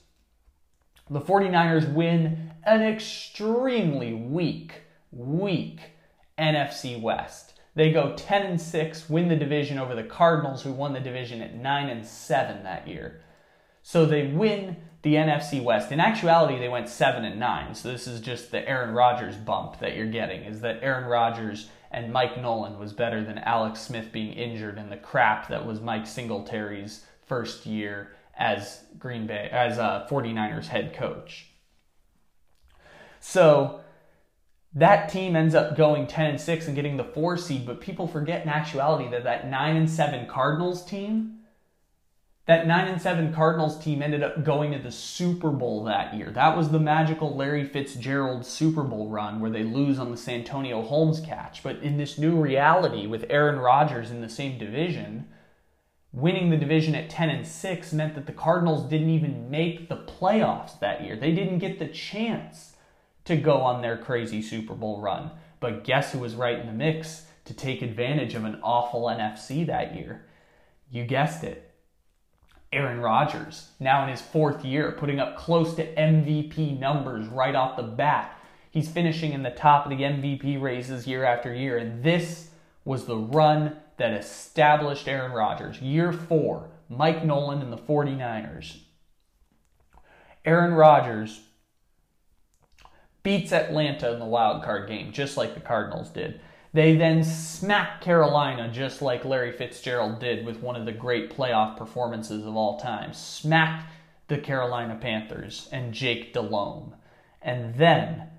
The 1.09 1.21
49ers 1.21 1.93
win 1.93 2.51
an 2.65 2.81
extremely 2.81 4.13
weak, 4.13 4.81
weak 5.11 5.79
NFC 6.39 6.99
West. 6.99 7.53
They 7.75 7.91
go 7.91 8.13
10 8.15 8.43
and 8.43 8.61
6, 8.61 9.09
win 9.09 9.27
the 9.27 9.35
division 9.35 9.77
over 9.77 9.93
the 9.93 10.03
Cardinals 10.03 10.63
who 10.63 10.71
won 10.71 10.93
the 10.93 10.99
division 10.99 11.41
at 11.41 11.53
9 11.53 11.89
and 11.89 12.05
7 12.05 12.63
that 12.63 12.87
year. 12.87 13.21
So 13.83 14.05
they 14.05 14.27
win 14.27 14.77
the 15.03 15.13
NFC 15.13 15.63
West. 15.63 15.91
In 15.91 15.99
actuality, 15.99 16.57
they 16.57 16.69
went 16.69 16.89
7 16.89 17.23
and 17.23 17.39
9. 17.39 17.75
So 17.75 17.91
this 17.91 18.07
is 18.07 18.19
just 18.19 18.49
the 18.49 18.67
Aaron 18.67 18.95
Rodgers 18.95 19.35
bump 19.35 19.79
that 19.79 19.95
you're 19.95 20.07
getting 20.07 20.43
is 20.43 20.61
that 20.61 20.79
Aaron 20.81 21.05
Rodgers 21.05 21.69
and 21.91 22.11
Mike 22.11 22.41
Nolan 22.41 22.79
was 22.79 22.93
better 22.93 23.23
than 23.23 23.37
Alex 23.37 23.81
Smith 23.81 24.11
being 24.11 24.33
injured 24.33 24.79
and 24.79 24.91
the 24.91 24.97
crap 24.97 25.49
that 25.49 25.67
was 25.67 25.79
Mike 25.79 26.07
Singletary's 26.07 27.05
first 27.27 27.67
year 27.67 28.09
as 28.37 28.83
Green 28.99 29.27
Bay 29.27 29.49
as 29.51 29.77
a 29.77 30.07
49ers 30.09 30.67
head 30.67 30.93
coach. 30.93 31.47
So 33.19 33.81
that 34.73 35.09
team 35.09 35.35
ends 35.35 35.55
up 35.55 35.77
going 35.77 36.07
10 36.07 36.31
and 36.31 36.41
6 36.41 36.67
and 36.67 36.75
getting 36.75 36.97
the 36.97 37.03
4 37.03 37.37
seed, 37.37 37.65
but 37.65 37.81
people 37.81 38.07
forget 38.07 38.43
in 38.43 38.49
actuality 38.49 39.09
that 39.09 39.23
that 39.23 39.49
9 39.49 39.75
and 39.75 39.89
7 39.89 40.27
Cardinals 40.27 40.85
team 40.85 41.35
that 42.45 42.67
9 42.67 42.87
and 42.87 43.01
7 43.01 43.33
Cardinals 43.33 43.79
team 43.83 44.03
ended 44.03 44.21
up 44.21 44.43
going 44.43 44.71
to 44.71 44.77
the 44.77 44.91
Super 44.91 45.49
Bowl 45.49 45.83
that 45.85 46.13
year. 46.13 46.29
That 46.29 46.55
was 46.55 46.69
the 46.69 46.79
magical 46.79 47.35
Larry 47.35 47.65
Fitzgerald 47.65 48.45
Super 48.45 48.83
Bowl 48.83 49.09
run 49.09 49.39
where 49.39 49.49
they 49.49 49.63
lose 49.63 49.97
on 49.97 50.11
the 50.11 50.17
Santonio 50.17 50.83
Holmes 50.83 51.19
catch. 51.19 51.63
But 51.63 51.77
in 51.77 51.97
this 51.97 52.19
new 52.19 52.35
reality 52.39 53.07
with 53.07 53.25
Aaron 53.29 53.57
Rodgers 53.57 54.11
in 54.11 54.21
the 54.21 54.29
same 54.29 54.59
division, 54.59 55.27
winning 56.15 56.49
the 56.49 56.58
division 56.58 56.95
at 56.95 57.10
10 57.10 57.30
and 57.30 57.45
6 57.45 57.93
meant 57.93 58.15
that 58.15 58.25
the 58.25 58.32
Cardinals 58.32 58.89
didn't 58.89 59.10
even 59.10 59.49
make 59.49 59.89
the 59.89 59.97
playoffs 59.97 60.80
that 60.80 61.04
year. 61.04 61.17
They 61.17 61.34
didn't 61.34 61.60
get 61.60 61.78
the 61.78 61.88
chance 61.88 62.78
to 63.25 63.36
go 63.36 63.58
on 63.58 63.82
their 63.82 63.97
crazy 63.97 64.41
Super 64.41 64.73
Bowl 64.73 65.01
run. 65.01 65.32
But 65.60 65.84
guess 65.84 66.13
who 66.13 66.19
was 66.19 66.36
right 66.36 66.58
in 66.58 66.67
the 66.67 66.73
mix 66.73 67.25
to 67.45 67.54
take 67.54 67.82
advantage 67.82 68.34
of 68.34 68.45
an 68.45 68.60
awful 68.63 69.04
NFC 69.04 69.65
that 69.65 69.95
year? 69.95 70.25
You 70.89 71.04
guessed 71.04 71.43
it. 71.43 71.71
Aaron 72.71 72.99
Rodgers, 72.99 73.69
now 73.80 74.04
in 74.04 74.10
his 74.10 74.21
fourth 74.21 74.65
year, 74.65 74.91
putting 74.91 75.19
up 75.19 75.38
close 75.38 75.75
to 75.75 75.95
MVP 75.95 76.80
numbers 76.80 77.28
right 77.28 77.56
off 77.56 77.78
the 77.78 77.84
bat. 77.84 78.38
He's 78.71 78.89
finishing 78.89 79.34
in 79.34 79.43
the 79.43 79.51
top 79.51 79.86
of 79.86 79.91
the 79.91 80.04
MVP 80.04 80.62
races 80.62 81.08
year 81.08 81.23
after 81.23 81.54
year, 81.54 81.78
and 81.78 82.04
this 82.04 82.49
was 82.84 83.06
the 83.06 83.17
run 83.17 83.78
that 83.97 84.13
established 84.13 85.08
Aaron 85.08 85.31
Rodgers. 85.31 85.81
Year 85.81 86.12
four, 86.12 86.69
Mike 86.89 87.23
Nolan 87.23 87.62
and 87.62 87.71
the 87.71 87.77
49ers. 87.77 88.77
Aaron 90.43 90.73
Rodgers 90.73 91.41
beats 93.23 93.51
Atlanta 93.51 94.13
in 94.13 94.19
the 94.19 94.25
wild 94.25 94.63
card 94.63 94.88
game, 94.88 95.12
just 95.12 95.38
like 95.38 95.55
the 95.55 95.60
Cardinals 95.60 96.10
did. 96.10 96.39
They 96.73 96.95
then 96.95 97.23
smack 97.23 98.01
Carolina 98.01 98.69
just 98.71 99.01
like 99.01 99.23
Larry 99.25 99.53
Fitzgerald 99.53 100.19
did 100.19 100.45
with 100.45 100.62
one 100.62 100.75
of 100.75 100.86
the 100.86 100.91
great 100.91 101.36
playoff 101.36 101.77
performances 101.77 102.45
of 102.45 102.55
all 102.55 102.77
time. 102.77 103.13
Smack 103.13 103.88
the 104.27 104.38
Carolina 104.38 104.97
Panthers 104.99 105.69
and 105.71 105.93
Jake 105.93 106.34
Delhomme. 106.34 106.95
And 107.41 107.75
then 107.75 108.29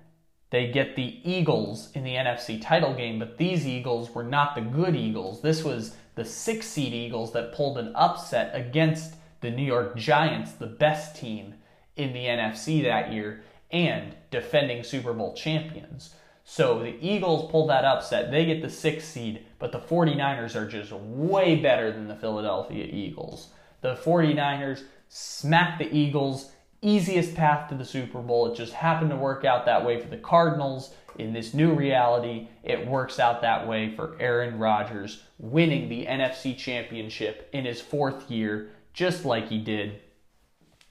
they 0.49 0.71
get 0.71 0.95
the 0.95 1.19
Eagles 1.29 1.89
in 1.93 2.03
the 2.03 2.15
NFC 2.15 2.61
title 2.61 2.93
game, 2.93 3.19
but 3.19 3.37
these 3.37 3.67
Eagles 3.67 4.11
were 4.11 4.23
not 4.23 4.55
the 4.55 4.61
good 4.61 4.95
Eagles. 4.95 5.41
This 5.41 5.63
was 5.63 5.95
the 6.15 6.23
six 6.25 6.67
seed 6.67 6.93
Eagles 6.93 7.33
that 7.33 7.53
pulled 7.53 7.77
an 7.77 7.91
upset 7.95 8.51
against 8.53 9.15
the 9.41 9.51
New 9.51 9.63
York 9.63 9.97
Giants, 9.97 10.53
the 10.53 10.67
best 10.67 11.15
team 11.15 11.55
in 11.95 12.13
the 12.13 12.25
NFC 12.25 12.83
that 12.83 13.11
year 13.11 13.43
and 13.71 14.15
defending 14.31 14.83
Super 14.83 15.13
Bowl 15.13 15.33
champions. 15.33 16.13
So 16.43 16.79
the 16.79 16.95
Eagles 17.01 17.51
pull 17.51 17.67
that 17.67 17.83
upset. 17.83 18.31
They 18.31 18.45
get 18.45 18.61
the 18.61 18.69
sixth 18.69 19.09
seed, 19.09 19.45
but 19.59 19.73
the 19.73 19.79
49ers 19.79 20.55
are 20.55 20.67
just 20.67 20.93
way 20.93 21.57
better 21.57 21.91
than 21.91 22.07
the 22.07 22.15
Philadelphia 22.15 22.85
Eagles. 22.85 23.49
The 23.81 23.95
49ers 23.95 24.83
smack 25.09 25.77
the 25.77 25.93
Eagles, 25.93 26.51
easiest 26.81 27.35
path 27.35 27.69
to 27.69 27.75
the 27.75 27.85
Super 27.85 28.21
Bowl. 28.21 28.51
It 28.51 28.55
just 28.55 28.73
happened 28.73 29.09
to 29.11 29.15
work 29.15 29.45
out 29.45 29.65
that 29.65 29.85
way 29.85 29.99
for 29.99 30.07
the 30.07 30.17
Cardinals. 30.17 30.93
In 31.17 31.33
this 31.33 31.53
new 31.53 31.73
reality, 31.73 32.47
it 32.63 32.87
works 32.87 33.19
out 33.19 33.41
that 33.41 33.67
way 33.67 33.95
for 33.95 34.15
Aaron 34.19 34.59
Rodgers, 34.59 35.23
winning 35.39 35.89
the 35.89 36.05
NFC 36.05 36.55
Championship 36.55 37.49
in 37.53 37.65
his 37.65 37.81
fourth 37.81 38.29
year, 38.29 38.69
just 38.93 39.25
like 39.25 39.49
he 39.49 39.57
did 39.57 39.99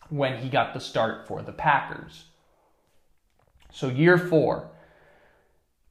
when 0.09 0.38
he 0.38 0.49
got 0.49 0.75
the 0.75 0.81
start 0.81 1.27
for 1.29 1.42
the 1.42 1.53
Packers. 1.53 2.25
So, 3.72 3.88
year 3.88 4.18
four, 4.18 4.70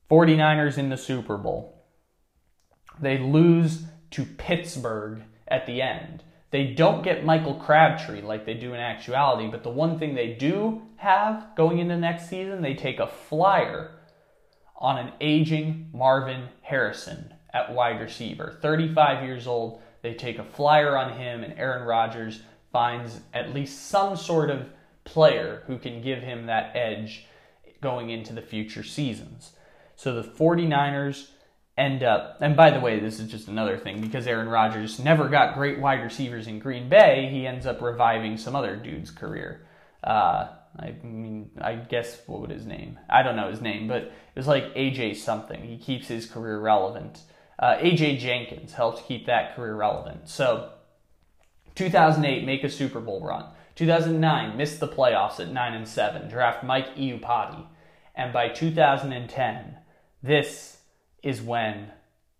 49ers 0.10 0.78
in 0.78 0.90
the 0.90 0.98
Super 0.98 1.38
Bowl. 1.38 1.84
They 3.00 3.18
lose 3.18 3.84
to 4.12 4.26
Pittsburgh 4.26 5.24
at 5.48 5.66
the 5.66 5.82
end. 5.82 6.24
They 6.56 6.68
don't 6.68 7.04
get 7.04 7.26
Michael 7.26 7.56
Crabtree 7.56 8.22
like 8.22 8.46
they 8.46 8.54
do 8.54 8.74
in 8.74 8.80
actuality, 8.80 9.50
but 9.50 9.63
the 9.63 9.70
one 9.70 10.00
thing 10.00 10.15
they 10.15 10.36
do 10.36 10.84
have 10.96 11.50
going 11.58 11.80
into 11.80 11.98
next 11.98 12.30
season, 12.30 12.62
they 12.62 12.74
take 12.74 12.98
a 12.98 13.08
flyer 13.08 13.91
on 14.78 14.98
an 14.98 15.12
aging 15.20 15.89
Marvin 15.94 16.48
Harrison 16.62 17.34
at 17.54 17.74
wide 17.74 18.00
receiver. 18.00 18.58
35 18.62 19.26
years 19.26 19.48
old. 19.48 19.82
They 20.02 20.13
take 20.13 20.39
a 20.39 20.46
flyer 20.46 20.98
on 20.98 21.18
him, 21.18 21.44
and 21.44 21.60
Aaron 21.60 21.86
Rodgers 21.86 22.41
finds 22.72 23.20
at 23.34 23.54
least 23.54 23.88
some 23.89 24.15
sort 24.15 24.50
of 24.50 24.70
player 25.04 25.63
who 25.68 25.78
can 25.78 26.02
give 26.02 26.24
him 26.24 26.46
that 26.46 26.74
edge 26.74 27.26
going 27.82 28.12
into 28.12 28.32
the 28.32 28.41
future 28.41 28.84
seasons. 28.84 29.52
So 29.98 30.13
the 30.13 30.24
49ers 30.24 31.32
end 31.78 32.04
up, 32.04 32.38
and 32.42 32.56
by 32.56 32.72
the 32.72 32.80
way, 32.80 33.00
this 33.00 33.20
is 33.20 33.30
just 33.30 33.48
another 33.48 33.78
thing 33.78 34.00
because 34.00 34.28
Aaron 34.28 34.48
Rodgers 34.48 35.00
never 35.00 35.28
got 35.28 35.56
great 35.56 35.80
wide 35.80 36.04
receivers 36.04 36.48
in 36.48 36.60
Green 36.60 36.88
Bay, 36.88 37.30
he 37.32 37.46
ends 37.46 37.66
up 37.66 37.82
reviving 37.82 38.38
some 38.38 38.56
other 38.56 38.76
dude's 38.76 39.12
career. 39.12 39.66
Uh, 40.04 40.48
I 40.78 40.96
mean, 41.04 41.52
I 41.60 41.76
guess 41.76 42.22
what 42.28 42.42
would 42.42 42.50
his 42.50 42.66
name? 42.66 43.00
I 43.10 43.24
don't 43.24 43.36
know 43.36 43.50
his 43.50 43.62
name, 43.62 43.88
but 43.88 44.04
it 44.04 44.12
was 44.36 44.48
like 44.48 44.74
AJ 44.76 45.18
something. 45.18 45.64
He 45.64 45.78
keeps 45.78 46.08
his 46.08 46.26
career 46.26 46.60
relevant. 46.60 47.22
Uh, 47.58 47.78
AJ 47.78 48.20
Jenkins 48.20 48.74
helped 48.74 49.08
keep 49.08 49.26
that 49.26 49.56
career 49.56 49.76
relevant. 49.76 50.28
So, 50.28 50.72
2008, 51.76 52.46
make 52.46 52.64
a 52.64 52.70
Super 52.70 53.00
Bowl 53.00 53.26
run. 53.26 53.46
2009, 53.76 54.58
missed 54.58 54.80
the 54.80 54.88
playoffs 54.88 55.40
at 55.40 55.50
9 55.52 55.74
and 55.74 55.88
7, 55.88 56.30
draft 56.30 56.64
Mike 56.64 56.96
Iupati. 56.96 57.66
And 58.16 58.32
by 58.32 58.50
2010, 58.50 59.78
this 60.24 60.75
is 61.26 61.42
when 61.42 61.92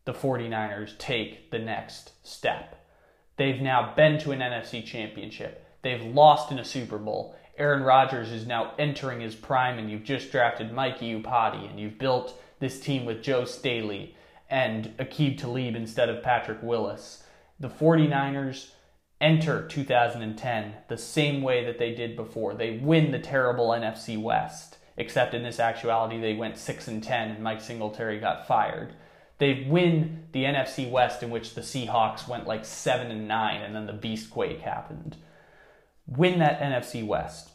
the 0.06 0.14
49ers 0.14 0.98
take 1.00 1.50
the 1.50 1.60
next 1.60 2.12
step. 2.24 2.88
They've 3.36 3.60
now 3.60 3.94
been 3.96 4.20
to 4.20 4.32
an 4.32 4.40
NFC 4.40 4.86
championship. 4.86 5.66
They've 5.82 6.06
lost 6.06 6.52
in 6.52 6.60
a 6.60 6.64
Super 6.64 7.00
Bowl. 7.00 7.36
Aaron 7.58 7.84
Rodgers 7.84 8.32
is 8.32 8.46
now 8.46 8.74
entering 8.78 9.22
his 9.22 9.34
prime, 9.34 9.80
and 9.80 9.90
you've 9.90 10.04
just 10.04 10.32
drafted 10.32 10.72
Mike 10.72 11.00
Iupati, 11.00 11.70
and 11.70 11.80
you've 11.80 11.98
built 11.98 12.40
this 12.60 12.80
team 12.80 13.06
with 13.06 13.24
Joe 13.24 13.44
Staley 13.44 14.16
and 14.50 14.96
Aqib 15.00 15.40
Talib 15.40 15.76
instead 15.76 16.08
of 16.08 16.24
Patrick 16.24 16.62
Willis. 16.62 17.24
The 17.60 17.70
49ers 17.70 18.70
enter 19.20 19.68
2010 19.68 20.76
the 20.90 20.98
same 20.98 21.42
way 21.42 21.66
that 21.66 21.80
they 21.80 21.96
did 21.96 22.16
before. 22.16 22.54
They 22.54 22.78
win 22.78 23.12
the 23.12 23.20
terrible 23.20 23.70
NFC 23.70 24.22
West, 24.22 24.75
except 24.98 25.34
in 25.34 25.44
this 25.44 25.60
actuality 25.60 26.20
they 26.20 26.34
went 26.34 26.58
6 26.58 26.88
and 26.88 27.04
10 27.04 27.32
and 27.32 27.44
Mike 27.44 27.62
Singletary 27.62 28.20
got 28.20 28.48
fired. 28.48 28.94
They 29.38 29.68
win 29.70 30.28
the 30.32 30.46
NFC 30.46 30.90
West 30.90 31.22
in 31.22 31.30
which 31.30 31.54
the 31.54 31.62
Seahawks 31.62 32.28
went 32.28 32.48
like 32.48 32.64
7 32.64 33.12
and 33.12 33.28
9 33.28 33.62
and 33.62 33.76
then 33.76 33.86
the 33.86 33.94
beast 33.94 34.30
quake 34.30 34.62
happened. 34.62 35.18
Win 36.08 36.40
that 36.40 36.62
NFC 36.62 37.06
West. 37.06 37.52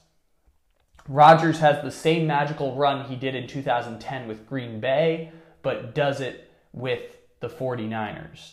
Rodgers 1.08 1.60
has 1.60 1.82
the 1.82 1.90
same 1.90 2.26
magical 2.26 2.76
run 2.76 3.06
he 3.06 3.16
did 3.16 3.34
in 3.34 3.46
2010 3.46 4.28
with 4.28 4.46
Green 4.46 4.80
Bay, 4.80 5.32
but 5.62 5.94
does 5.94 6.20
it 6.20 6.50
with 6.72 7.02
the 7.40 7.48
49ers. 7.48 8.52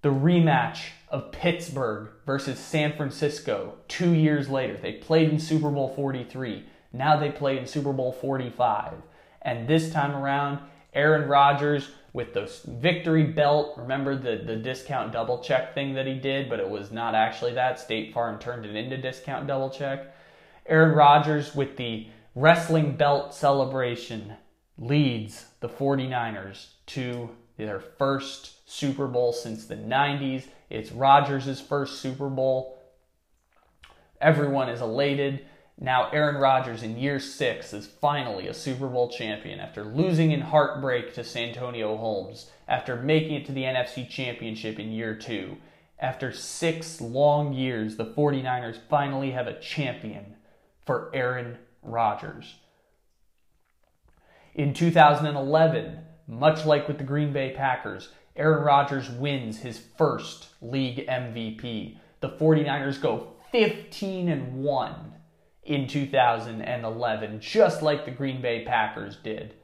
The 0.00 0.08
rematch 0.08 0.88
of 1.08 1.30
Pittsburgh 1.30 2.08
versus 2.26 2.58
San 2.58 2.96
Francisco 2.96 3.74
two 3.86 4.12
years 4.12 4.48
later. 4.48 4.76
They 4.76 4.94
played 4.94 5.30
in 5.30 5.38
Super 5.38 5.70
Bowl 5.70 5.94
43. 5.94 6.64
Now 6.92 7.16
they 7.16 7.30
play 7.30 7.58
in 7.58 7.66
Super 7.66 7.92
Bowl 7.92 8.12
45. 8.12 8.94
And 9.42 9.66
this 9.66 9.90
time 9.90 10.14
around, 10.14 10.60
Aaron 10.94 11.28
Rodgers 11.28 11.90
with 12.12 12.34
the 12.34 12.50
victory 12.66 13.24
belt. 13.24 13.74
Remember 13.78 14.16
the, 14.16 14.42
the 14.44 14.56
discount 14.56 15.12
double 15.12 15.38
check 15.38 15.74
thing 15.74 15.94
that 15.94 16.06
he 16.06 16.14
did, 16.14 16.48
but 16.48 16.60
it 16.60 16.68
was 16.68 16.92
not 16.92 17.14
actually 17.14 17.54
that. 17.54 17.80
State 17.80 18.12
Farm 18.12 18.38
turned 18.38 18.66
it 18.66 18.76
into 18.76 18.96
discount 18.96 19.46
double 19.46 19.70
check. 19.70 20.14
Aaron 20.66 20.94
Rodgers 20.94 21.54
with 21.54 21.76
the 21.76 22.06
wrestling 22.34 22.96
belt 22.96 23.34
celebration 23.34 24.34
leads 24.78 25.46
the 25.60 25.68
49ers 25.68 26.68
to 26.86 27.30
their 27.56 27.80
first 27.80 28.68
Super 28.70 29.06
Bowl 29.06 29.32
since 29.32 29.66
the 29.66 29.76
90s. 29.76 30.44
It's 30.70 30.92
Rodgers' 30.92 31.60
first 31.60 32.00
Super 32.00 32.28
Bowl. 32.28 32.78
Everyone 34.20 34.68
is 34.68 34.80
elated. 34.80 35.44
Now, 35.80 36.10
Aaron 36.10 36.36
Rodgers 36.36 36.82
in 36.82 36.98
year 36.98 37.18
six 37.18 37.72
is 37.72 37.86
finally 37.86 38.46
a 38.46 38.54
Super 38.54 38.86
Bowl 38.86 39.08
champion 39.08 39.58
after 39.58 39.84
losing 39.84 40.30
in 40.30 40.40
heartbreak 40.40 41.14
to 41.14 41.24
Santonio 41.24 41.96
Holmes, 41.96 42.50
after 42.68 42.96
making 42.96 43.34
it 43.34 43.46
to 43.46 43.52
the 43.52 43.64
NFC 43.64 44.08
Championship 44.08 44.78
in 44.78 44.92
year 44.92 45.14
two. 45.14 45.56
After 45.98 46.32
six 46.32 47.00
long 47.00 47.52
years, 47.52 47.96
the 47.96 48.04
49ers 48.04 48.78
finally 48.88 49.30
have 49.30 49.46
a 49.46 49.58
champion 49.58 50.36
for 50.84 51.10
Aaron 51.14 51.58
Rodgers. 51.82 52.56
In 54.54 54.74
2011, 54.74 55.98
much 56.26 56.66
like 56.66 56.86
with 56.86 56.98
the 56.98 57.04
Green 57.04 57.32
Bay 57.32 57.54
Packers, 57.56 58.10
Aaron 58.36 58.64
Rodgers 58.64 59.10
wins 59.10 59.60
his 59.60 59.78
first 59.78 60.48
league 60.60 61.06
MVP. 61.06 61.96
The 62.20 62.30
49ers 62.30 63.00
go 63.00 63.34
15 63.50 64.28
and 64.28 64.62
1 64.62 65.11
in 65.64 65.86
2011, 65.86 67.40
just 67.40 67.82
like 67.82 68.04
the 68.04 68.10
Green 68.10 68.42
Bay 68.42 68.64
Packers 68.64 69.16
did. 69.16 69.54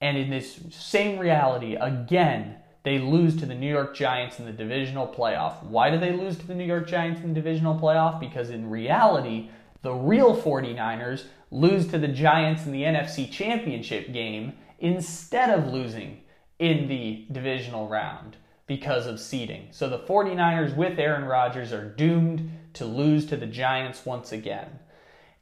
And 0.00 0.16
in 0.16 0.30
this 0.30 0.60
same 0.70 1.18
reality, 1.18 1.74
again, 1.76 2.56
they 2.82 2.98
lose 2.98 3.36
to 3.38 3.46
the 3.46 3.54
New 3.54 3.70
York 3.70 3.96
Giants 3.96 4.38
in 4.38 4.44
the 4.44 4.52
divisional 4.52 5.08
playoff. 5.08 5.62
Why 5.64 5.90
do 5.90 5.98
they 5.98 6.12
lose 6.12 6.36
to 6.38 6.46
the 6.46 6.54
New 6.54 6.64
York 6.64 6.86
Giants 6.86 7.20
in 7.20 7.28
the 7.28 7.40
divisional 7.40 7.78
playoff? 7.78 8.20
Because 8.20 8.50
in 8.50 8.70
reality, 8.70 9.50
the 9.82 9.92
real 9.92 10.40
49ers 10.40 11.24
lose 11.50 11.88
to 11.88 11.98
the 11.98 12.08
Giants 12.08 12.66
in 12.66 12.72
the 12.72 12.82
NFC 12.82 13.30
Championship 13.30 14.12
game 14.12 14.52
instead 14.78 15.50
of 15.50 15.72
losing 15.72 16.20
in 16.58 16.88
the 16.88 17.26
divisional 17.32 17.88
round 17.88 18.36
because 18.66 19.06
of 19.06 19.20
seeding. 19.20 19.68
So 19.70 19.88
the 19.88 19.98
49ers 19.98 20.76
with 20.76 20.98
Aaron 20.98 21.24
Rodgers 21.24 21.72
are 21.72 21.88
doomed 21.88 22.50
to 22.74 22.84
lose 22.84 23.26
to 23.26 23.36
the 23.36 23.46
Giants 23.46 24.04
once 24.04 24.32
again. 24.32 24.78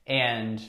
And 0.06 0.62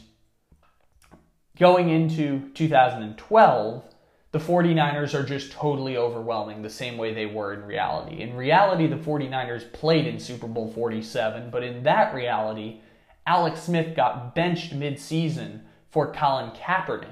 going 1.58 1.90
into 1.90 2.50
2012, 2.54 3.84
the 4.32 4.40
49ers 4.40 5.14
are 5.14 5.24
just 5.24 5.54
totally 5.54 5.96
overwhelming 5.96 6.62
the 6.62 6.70
same 6.70 6.98
way 6.98 7.14
they 7.14 7.26
were 7.26 7.54
in 7.54 7.64
reality. 7.64 8.22
In 8.22 8.36
reality, 8.36 8.88
the 8.88 8.98
49ers 8.98 9.72
played 9.72 10.06
in 10.06 10.20
Super 10.20 10.48
Bowl 10.48 10.72
47, 10.74 11.50
but 11.50 11.64
in 11.64 11.84
that 11.84 12.14
reality, 12.14 12.82
Alex 13.26 13.62
Smith 13.64 13.96
got 13.96 14.36
benched 14.36 14.78
midseason 14.78 15.62
for 15.90 16.12
Colin 16.12 16.52
Kaepernick. 16.52 17.08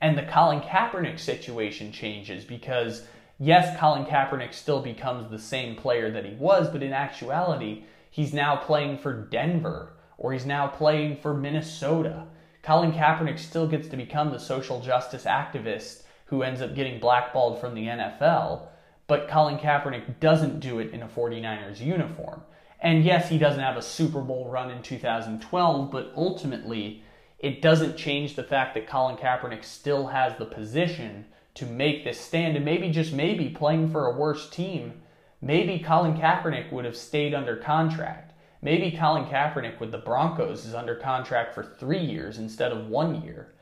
And 0.00 0.18
the 0.18 0.24
Colin 0.24 0.60
Kaepernick 0.60 1.20
situation 1.20 1.92
changes 1.92 2.44
because, 2.44 3.06
yes, 3.38 3.78
Colin 3.78 4.04
Kaepernick 4.04 4.52
still 4.52 4.82
becomes 4.82 5.30
the 5.30 5.38
same 5.38 5.76
player 5.76 6.10
that 6.10 6.24
he 6.24 6.34
was, 6.34 6.68
but 6.68 6.82
in 6.82 6.92
actuality, 6.92 7.84
he's 8.10 8.34
now 8.34 8.56
playing 8.56 8.98
for 8.98 9.12
Denver 9.12 9.92
or 10.20 10.32
he's 10.32 10.46
now 10.46 10.68
playing 10.68 11.16
for 11.16 11.34
Minnesota. 11.34 12.26
Colin 12.62 12.92
Kaepernick 12.92 13.38
still 13.38 13.66
gets 13.66 13.88
to 13.88 13.96
become 13.96 14.30
the 14.30 14.38
social 14.38 14.80
justice 14.80 15.24
activist 15.24 16.02
who 16.26 16.42
ends 16.42 16.60
up 16.60 16.74
getting 16.74 17.00
blackballed 17.00 17.58
from 17.58 17.74
the 17.74 17.86
NFL, 17.86 18.68
but 19.06 19.28
Colin 19.28 19.58
Kaepernick 19.58 20.20
doesn't 20.20 20.60
do 20.60 20.78
it 20.78 20.92
in 20.92 21.02
a 21.02 21.08
49ers 21.08 21.80
uniform. 21.80 22.42
And 22.80 23.02
yes, 23.02 23.30
he 23.30 23.38
doesn't 23.38 23.62
have 23.62 23.78
a 23.78 23.82
Super 23.82 24.20
Bowl 24.20 24.48
run 24.48 24.70
in 24.70 24.82
2012, 24.82 25.90
but 25.90 26.12
ultimately, 26.14 27.02
it 27.38 27.62
doesn't 27.62 27.96
change 27.96 28.36
the 28.36 28.44
fact 28.44 28.74
that 28.74 28.86
Colin 28.86 29.16
Kaepernick 29.16 29.64
still 29.64 30.08
has 30.08 30.36
the 30.36 30.44
position 30.44 31.24
to 31.54 31.64
make 31.64 32.04
this 32.04 32.20
stand 32.20 32.56
and 32.56 32.64
maybe 32.64 32.90
just 32.90 33.12
maybe 33.12 33.48
playing 33.48 33.90
for 33.90 34.06
a 34.06 34.16
worse 34.16 34.48
team. 34.50 35.00
Maybe 35.40 35.78
Colin 35.78 36.14
Kaepernick 36.14 36.70
would 36.70 36.84
have 36.84 36.96
stayed 36.96 37.32
under 37.32 37.56
contract. 37.56 38.29
Maybe 38.62 38.96
Colin 38.96 39.24
Kaepernick 39.24 39.80
with 39.80 39.90
the 39.90 39.98
Broncos 39.98 40.66
is 40.66 40.74
under 40.74 40.94
contract 40.94 41.54
for 41.54 41.62
three 41.62 42.04
years 42.04 42.38
instead 42.38 42.72
of 42.72 42.88
one 42.88 43.22
year. 43.22 43.54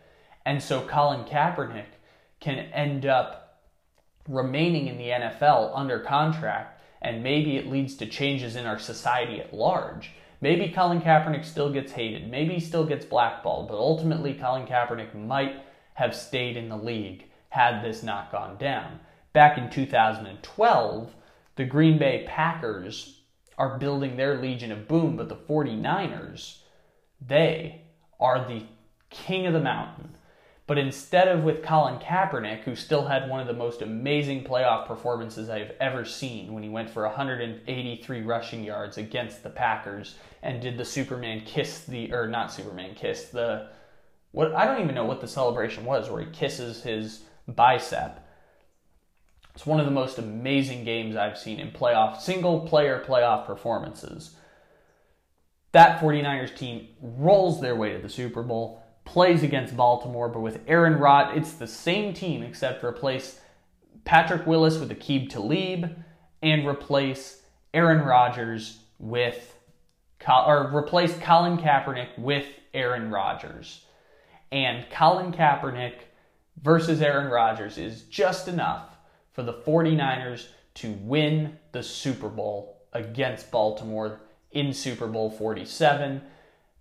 And 0.44 0.62
so 0.62 0.80
Colin 0.80 1.24
Kaepernick 1.24 1.86
can 2.40 2.58
end 2.58 3.06
up 3.06 3.60
remaining 4.28 4.88
in 4.88 4.98
the 4.98 5.08
NFL 5.08 5.72
under 5.74 6.00
contract, 6.00 6.82
and 7.00 7.22
maybe 7.22 7.56
it 7.56 7.68
leads 7.68 7.94
to 7.96 8.06
changes 8.06 8.56
in 8.56 8.66
our 8.66 8.78
society 8.78 9.40
at 9.40 9.54
large. 9.54 10.10
Maybe 10.40 10.70
Colin 10.70 11.00
Kaepernick 11.00 11.44
still 11.44 11.72
gets 11.72 11.92
hated. 11.92 12.30
Maybe 12.30 12.54
he 12.54 12.60
still 12.60 12.84
gets 12.84 13.04
blackballed, 13.04 13.68
but 13.68 13.76
ultimately 13.76 14.34
Colin 14.34 14.66
Kaepernick 14.66 15.14
might 15.14 15.62
have 15.94 16.14
stayed 16.14 16.56
in 16.56 16.68
the 16.68 16.76
league 16.76 17.24
had 17.50 17.82
this 17.82 18.02
not 18.02 18.30
gone 18.30 18.56
down. 18.56 19.00
Back 19.32 19.58
in 19.58 19.70
2012, 19.70 21.14
the 21.56 21.64
Green 21.64 21.98
Bay 21.98 22.24
Packers 22.28 23.17
are 23.58 23.78
building 23.78 24.16
their 24.16 24.40
Legion 24.40 24.72
of 24.72 24.88
Boom, 24.88 25.16
but 25.16 25.28
the 25.28 25.36
49ers, 25.36 26.58
they 27.20 27.82
are 28.18 28.46
the 28.46 28.62
king 29.10 29.46
of 29.46 29.52
the 29.52 29.60
mountain. 29.60 30.14
But 30.68 30.78
instead 30.78 31.28
of 31.28 31.44
with 31.44 31.62
Colin 31.62 31.98
Kaepernick, 31.98 32.60
who 32.60 32.76
still 32.76 33.06
had 33.06 33.28
one 33.28 33.40
of 33.40 33.46
the 33.46 33.54
most 33.54 33.80
amazing 33.80 34.44
playoff 34.44 34.86
performances 34.86 35.48
I've 35.48 35.72
ever 35.80 36.04
seen 36.04 36.52
when 36.52 36.62
he 36.62 36.68
went 36.68 36.90
for 36.90 37.04
183 37.04 38.20
rushing 38.22 38.62
yards 38.62 38.98
against 38.98 39.42
the 39.42 39.50
Packers 39.50 40.16
and 40.42 40.60
did 40.60 40.76
the 40.76 40.84
Superman 40.84 41.40
kiss 41.40 41.84
the 41.84 42.12
or 42.12 42.28
not 42.28 42.52
Superman 42.52 42.94
kiss 42.94 43.30
the 43.30 43.68
what 44.30 44.54
I 44.54 44.66
don't 44.66 44.82
even 44.82 44.94
know 44.94 45.06
what 45.06 45.22
the 45.22 45.26
celebration 45.26 45.86
was 45.86 46.10
where 46.10 46.22
he 46.22 46.30
kisses 46.30 46.82
his 46.82 47.22
bicep. 47.46 48.22
It's 49.58 49.66
one 49.66 49.80
of 49.80 49.86
the 49.86 49.92
most 49.92 50.18
amazing 50.18 50.84
games 50.84 51.16
I've 51.16 51.36
seen 51.36 51.58
in 51.58 51.72
playoff 51.72 52.20
single 52.20 52.60
player 52.60 53.04
playoff 53.04 53.44
performances. 53.44 54.36
That 55.72 56.00
49ers 56.00 56.56
team 56.56 56.86
rolls 57.00 57.60
their 57.60 57.74
way 57.74 57.92
to 57.92 57.98
the 57.98 58.08
Super 58.08 58.44
Bowl 58.44 58.80
plays 59.04 59.42
against 59.42 59.76
Baltimore, 59.76 60.28
but 60.28 60.42
with 60.42 60.60
Aaron 60.68 61.00
Rod, 61.00 61.36
it's 61.36 61.54
the 61.54 61.66
same 61.66 62.14
team 62.14 62.44
except 62.44 62.84
replace 62.84 63.40
Patrick 64.04 64.46
Willis 64.46 64.78
with 64.78 64.90
Aqib 64.90 65.28
Talib 65.28 65.90
and 66.40 66.64
replace 66.64 67.42
Aaron 67.74 68.04
Rodgers 68.06 68.78
with 69.00 69.56
or 70.24 70.70
replace 70.72 71.18
Colin 71.18 71.58
Kaepernick 71.58 72.16
with 72.16 72.46
Aaron 72.72 73.10
Rodgers. 73.10 73.84
And 74.52 74.88
Colin 74.88 75.32
Kaepernick 75.32 75.94
versus 76.62 77.02
Aaron 77.02 77.28
Rodgers 77.28 77.76
is 77.76 78.02
just 78.02 78.46
enough 78.46 78.97
for 79.38 79.44
the 79.44 79.54
49ers 79.54 80.48
to 80.74 80.90
win 81.04 81.56
the 81.70 81.80
Super 81.80 82.28
Bowl 82.28 82.82
against 82.92 83.52
Baltimore 83.52 84.20
in 84.50 84.72
Super 84.72 85.06
Bowl 85.06 85.30
47 85.30 86.20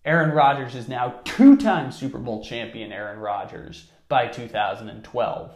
Aaron 0.03 0.32
Rodgers 0.32 0.74
is 0.74 0.88
now 0.88 1.22
two 1.24 1.55
time 1.58 1.91
Super 1.91 2.18
Bowl 2.18 2.43
champion 2.43 2.91
Aaron 2.91 3.20
Rodgers 3.20 3.91
by 4.10 4.26
2012. 4.26 5.55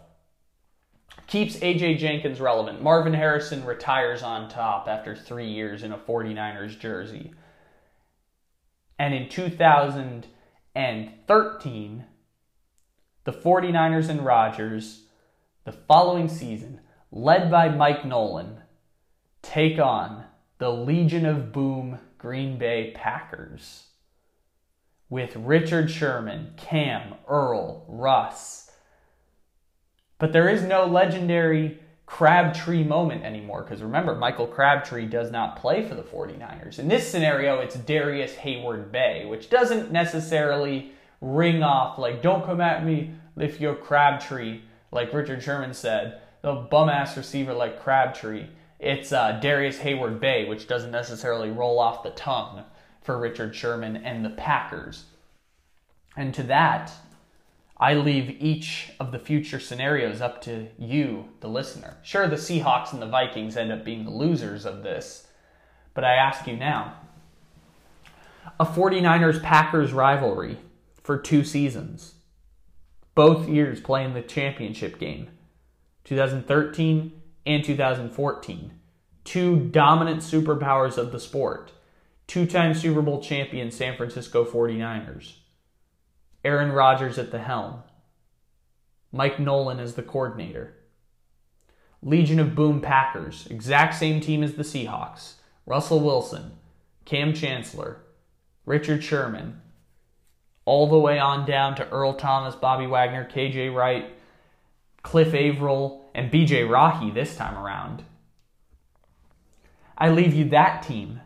Keeps 1.26 1.56
AJ 1.56 1.97
Jenkins 1.97 2.39
relevant. 2.39 2.84
Marvin 2.84 3.16
Harrison 3.16 3.66
retires 3.66 4.22
on 4.22 4.47
top 4.47 4.88
after 4.88 5.16
three 5.16 5.49
years 5.49 5.82
in 5.82 5.91
a 5.91 5.97
49ers 5.97 6.78
jersey. 6.78 7.34
And 8.99 9.16
in 9.16 9.28
2013, 9.28 12.06
the 13.24 13.34
49ers 13.34 14.08
and 14.08 14.24
Rodgers, 14.24 15.06
the 15.66 15.72
following 15.72 16.30
season, 16.30 16.80
led 17.12 17.51
by 17.51 17.70
Mike 17.70 18.05
Nolan, 18.05 18.62
take 19.41 19.80
on 19.80 20.24
the 20.59 20.72
Legion 20.72 21.26
of 21.26 21.51
Boom 21.51 21.99
Green 22.18 22.57
Bay 22.57 22.91
Packers 22.95 23.88
with 25.09 25.36
Richard 25.36 25.91
Sherman, 25.91 26.53
Kam, 26.55 27.16
Earl, 27.28 27.86
Russ. 27.88 28.72
But 30.20 30.32
there 30.32 30.47
is 30.47 30.64
no 30.64 30.86
legendary 30.86 31.80
Crabtree 32.05 32.84
moment 32.84 33.24
anymore 33.24 33.64
because 33.64 33.82
remember, 33.82 34.16
Michael 34.16 34.47
Crabtree 34.47 35.05
does 35.05 35.32
not 35.32 35.57
play 35.57 35.88
for 35.88 35.95
the 35.95 36.03
49ers. 36.03 36.78
In 36.78 36.88
this 36.88 37.09
scenario, 37.09 37.59
it's 37.59 37.76
Darrius 37.76 38.36
Heyward-Bey, 38.36 39.26
which 39.26 39.49
doesn't 39.49 39.91
necessarily 39.91 40.91
ring 41.20 41.64
off 41.64 41.97
like, 41.97 42.22
don't 42.22 42.45
come 42.45 42.62
at 42.62 42.86
me 42.86 43.14
if 43.38 43.59
you're 43.59 43.76
Crabtree, 43.76 44.62
like 44.91 45.14
Richard 45.14 45.41
Sherman 45.41 45.74
said, 45.74 46.22
the 46.42 46.54
bum 46.54 46.89
ass 46.89 47.18
receiver 47.18 47.54
like 47.54 47.82
Crabtree. 47.82 48.48
It's 48.80 49.12
uh, 49.12 49.39
Darrius 49.42 49.80
Heyward-Bey, 49.80 50.48
which 50.48 50.68
doesn't 50.68 50.92
necessarily 50.92 51.52
roll 51.52 51.80
off 51.80 52.04
the 52.04 52.10
tongue 52.12 52.64
for 53.02 53.18
Richard 53.18 53.56
Sherman 53.56 53.98
and 53.98 54.26
the 54.26 54.32
Packers. 54.32 55.06
And 56.18 56.34
to 56.34 56.44
that, 56.44 56.92
I 57.78 57.94
leave 57.94 58.42
each 58.42 58.92
of 59.00 59.12
the 59.12 59.20
future 59.20 59.60
scenarios 59.60 60.22
up 60.22 60.42
to 60.44 60.68
you, 60.78 61.30
the 61.39 61.48
listener. 61.48 61.98
Sure, 62.04 62.28
the 62.28 62.36
Seahawks 62.36 62.94
and 62.94 63.02
the 63.02 63.08
Vikings 63.08 63.58
end 63.58 63.72
up 63.72 63.86
being 63.86 64.04
the 64.04 64.12
losers 64.12 64.66
of 64.66 64.84
this, 64.84 65.28
but 65.94 66.04
I 66.04 66.16
ask 66.16 66.48
you 66.48 66.56
now 66.56 66.96
a 68.60 68.66
49ers 68.66 69.42
Packers 69.42 69.94
rivalry 69.94 70.58
for 71.04 71.18
two 71.18 71.44
seasons, 71.44 72.16
both 73.16 73.48
years 73.48 73.80
playing 73.80 74.14
the 74.14 74.22
championship 74.22 75.00
game 75.00 75.30
2013 76.04 77.22
and 77.45 77.64
2014. 77.64 78.72
Two 79.24 79.60
dominant 79.60 80.22
superpowers 80.22 80.97
of 80.97 81.12
the 81.12 81.20
sport 81.20 81.72
two 82.32 82.45
time 82.45 82.74
Super 82.74 83.02
Bowl 83.02 83.22
champion 83.22 83.72
San 83.72 83.97
Francisco 83.97 84.45
49ers. 84.45 85.34
Aaron 86.45 86.72
Rodgers 86.72 87.18
at 87.18 87.30
the 87.30 87.39
helm. 87.39 87.84
Mike 89.12 89.38
Nolan 89.38 89.82
as 89.82 89.95
the 89.95 90.02
coordinator. 90.02 90.74
Legion 92.02 92.39
of 92.39 92.56
Boom 92.56 92.80
Packers, 92.80 93.47
exact 93.47 93.95
same 93.95 94.22
team 94.22 94.43
as 94.43 94.54
the 94.54 94.64
Seahawks. 94.64 95.34
Russell 95.66 95.99
Wilson, 95.99 96.52
Kam 97.04 97.34
Chancellor, 97.34 97.97
Richard 98.66 99.04
Sherman, 99.04 99.60
all 100.64 100.88
the 100.88 100.97
way 100.97 101.20
on 101.20 101.45
down 101.45 101.76
to 101.76 101.89
Earl 101.89 102.14
Thomas, 102.14 102.56
Bobby 102.56 102.88
Wagner, 102.88 103.30
KJ 103.30 103.76
Wright, 103.76 104.10
Cliff 105.04 105.34
Avril, 105.34 106.10
and 106.14 106.32
BJ 106.32 106.70
Raji 106.70 107.12
this 107.12 107.36
time 107.36 107.58
around. 107.58 108.04
I 109.97 110.10
leave 110.10 110.34
you 110.34 110.49
that 110.49 110.84
team 110.84 111.22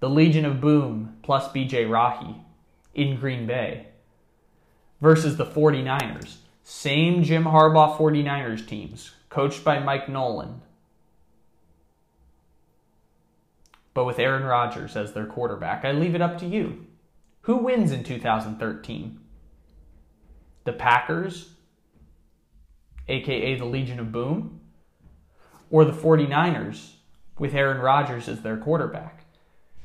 the 0.00 0.10
Legion 0.10 0.44
of 0.44 0.60
Boom 0.60 1.16
plus 1.22 1.48
BJ 1.48 1.88
Raji 1.90 2.36
in 2.92 3.16
Green 3.16 3.46
Bay 3.46 3.86
versus 5.00 5.36
the 5.36 5.46
49ers. 5.46 6.36
Same 6.62 7.22
Jim 7.22 7.44
Harbaugh 7.44 7.96
49ers 7.96 8.66
teams, 8.66 9.12
coached 9.28 9.64
by 9.64 9.78
Mike 9.78 10.08
Nolan, 10.08 10.60
but 13.94 14.04
with 14.04 14.18
Aaron 14.18 14.44
Rodgers 14.44 14.96
as 14.96 15.12
their 15.12 15.26
quarterback. 15.26 15.84
I 15.84 15.92
leave 15.92 16.14
it 16.14 16.20
up 16.20 16.38
to 16.38 16.46
you. 16.46 16.86
Who 17.42 17.56
wins 17.56 17.92
in 17.92 18.04
2013? 18.04 19.20
The 20.64 20.72
Packers, 20.72 21.53
aka 23.08 23.56
the 23.56 23.64
Legion 23.64 24.00
of 24.00 24.12
Boom, 24.12 24.60
or 25.70 25.84
the 25.84 25.92
49ers 25.92 26.92
with 27.38 27.54
Aaron 27.54 27.80
Rodgers 27.80 28.28
as 28.28 28.42
their 28.42 28.56
quarterback? 28.56 29.24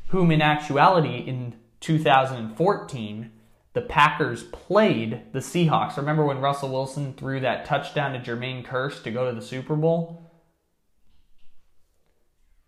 whom 0.09 0.31
in 0.31 0.41
actuality 0.41 1.17
in 1.17 1.55
2014 1.79 3.31
the 3.73 3.81
Packers 3.81 4.43
played 4.43 5.31
the 5.31 5.39
Seahawks. 5.39 5.95
Remember 5.95 6.25
when 6.25 6.41
Russell 6.41 6.69
Wilson 6.69 7.13
threw 7.13 7.39
that 7.39 7.65
touchdown 7.65 8.13
to 8.13 8.19
Jermaine 8.19 8.65
Kearse 8.65 9.03
to 9.03 9.11
go 9.11 9.29
to 9.29 9.35
the 9.35 9.45
Super 9.45 9.75
Bowl? 9.75 10.23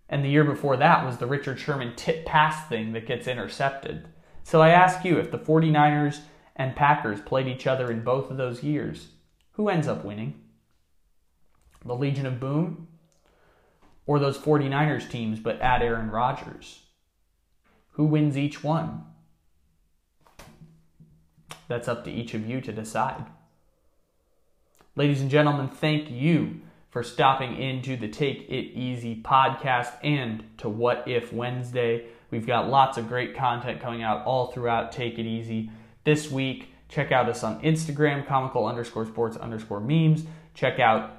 And 0.08 0.24
the 0.24 0.30
year 0.30 0.44
before 0.44 0.78
that 0.78 1.04
was 1.04 1.18
the 1.18 1.26
Richard 1.26 1.60
Sherman 1.60 1.96
tip 1.96 2.26
pass 2.26 2.68
thing 2.70 2.94
that 2.94 3.08
gets 3.08 3.28
intercepted. 3.28 4.10
So 4.44 4.62
I 4.62 4.70
ask 4.70 5.04
you 5.04 5.18
if 5.18 5.32
the 5.32 5.40
49ers 5.40 6.20
and 6.56 6.76
Packers 6.76 7.20
played 7.22 7.48
each 7.48 7.66
other 7.66 7.90
in 7.90 8.04
both 8.04 8.30
of 8.30 8.38
those 8.38 8.62
years, 8.62 9.08
who 9.54 9.70
ends 9.70 9.88
up 9.88 10.04
winning? 10.04 10.40
The 11.86 11.96
Legion 11.96 12.26
of 12.26 12.40
Boom 12.40 12.88
or 14.06 14.20
those 14.20 14.38
49ers 14.38 15.10
teams 15.10 15.40
but 15.40 15.62
add 15.62 15.82
Aaron 15.82 16.12
Rodgers? 16.12 16.84
Who 17.92 18.06
wins 18.06 18.38
each 18.38 18.64
one? 18.64 19.04
That's 21.68 21.88
up 21.88 22.04
to 22.06 22.12
each 22.12 22.34
of 22.34 22.46
you 22.46 22.62
to 22.62 22.72
decide. 22.72 23.26
Ladies 24.96 25.22
and 25.22 25.32
gentlemen, 25.32 25.70
thank 25.70 26.12
you 26.12 26.62
for 26.90 27.04
stopping 27.04 27.56
into 27.56 27.96
the 27.96 28.10
Take 28.10 28.50
It 28.50 28.78
Easy 28.78 29.22
podcast 29.22 29.94
and 30.04 30.44
to 30.58 30.68
What 30.68 31.08
If 31.08 31.32
Wednesday. 31.32 32.08
We've 32.30 32.46
got 32.46 32.70
lots 32.70 32.98
of 32.98 33.08
great 33.08 33.36
content 33.36 33.80
coming 33.80 34.04
out 34.04 34.26
all 34.26 34.48
throughout 34.48 34.92
Take 34.92 35.18
It 35.18 35.26
Easy. 35.26 35.72
This 36.04 36.30
week, 36.30 36.71
check 36.92 37.12
out 37.12 37.30
us 37.30 37.44
on 37.44 37.62
Instagram, 37.62 38.28
comical 38.28 38.68
underscore 38.68 39.06
sports 39.06 39.38
underscore 39.38 39.80
memes. 39.80 40.26
Check 40.54 40.80
out 40.80 41.12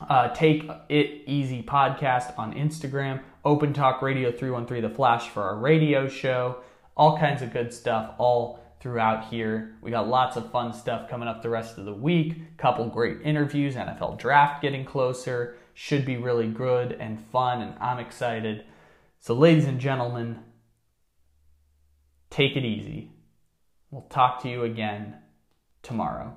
uh, 0.00 0.28
Take 0.34 0.68
It 0.88 1.22
Easy 1.26 1.62
podcast 1.62 2.38
on 2.38 2.52
Instagram. 2.52 3.22
Open 3.44 3.72
Talk 3.72 4.02
Radio 4.02 4.30
313 4.30 4.82
The 4.82 4.94
Flash 4.94 5.28
for 5.28 5.42
our 5.42 5.56
radio 5.56 6.08
show. 6.08 6.58
All 6.96 7.16
kinds 7.16 7.42
of 7.42 7.52
good 7.52 7.72
stuff 7.72 8.12
all 8.18 8.60
throughout 8.80 9.28
here. 9.28 9.76
We 9.80 9.92
got 9.92 10.08
lots 10.08 10.36
of 10.36 10.50
fun 10.50 10.72
stuff 10.72 11.08
coming 11.08 11.28
up 11.28 11.42
the 11.42 11.48
rest 11.48 11.78
of 11.78 11.84
the 11.84 11.94
week. 11.94 12.56
Couple 12.58 12.86
great 12.88 13.22
interviews, 13.22 13.76
NFL 13.76 14.18
draft 14.18 14.60
getting 14.60 14.84
closer. 14.84 15.56
Should 15.74 16.04
be 16.04 16.16
really 16.16 16.48
good 16.48 16.92
and 16.92 17.20
fun, 17.20 17.62
and 17.62 17.74
I'm 17.80 18.00
excited. 18.00 18.64
So, 19.20 19.34
ladies 19.34 19.66
and 19.66 19.78
gentlemen, 19.78 20.40
take 22.30 22.56
it 22.56 22.64
easy. 22.64 23.12
We'll 23.90 24.02
talk 24.02 24.42
to 24.42 24.48
you 24.48 24.64
again 24.64 25.16
tomorrow. 25.82 26.36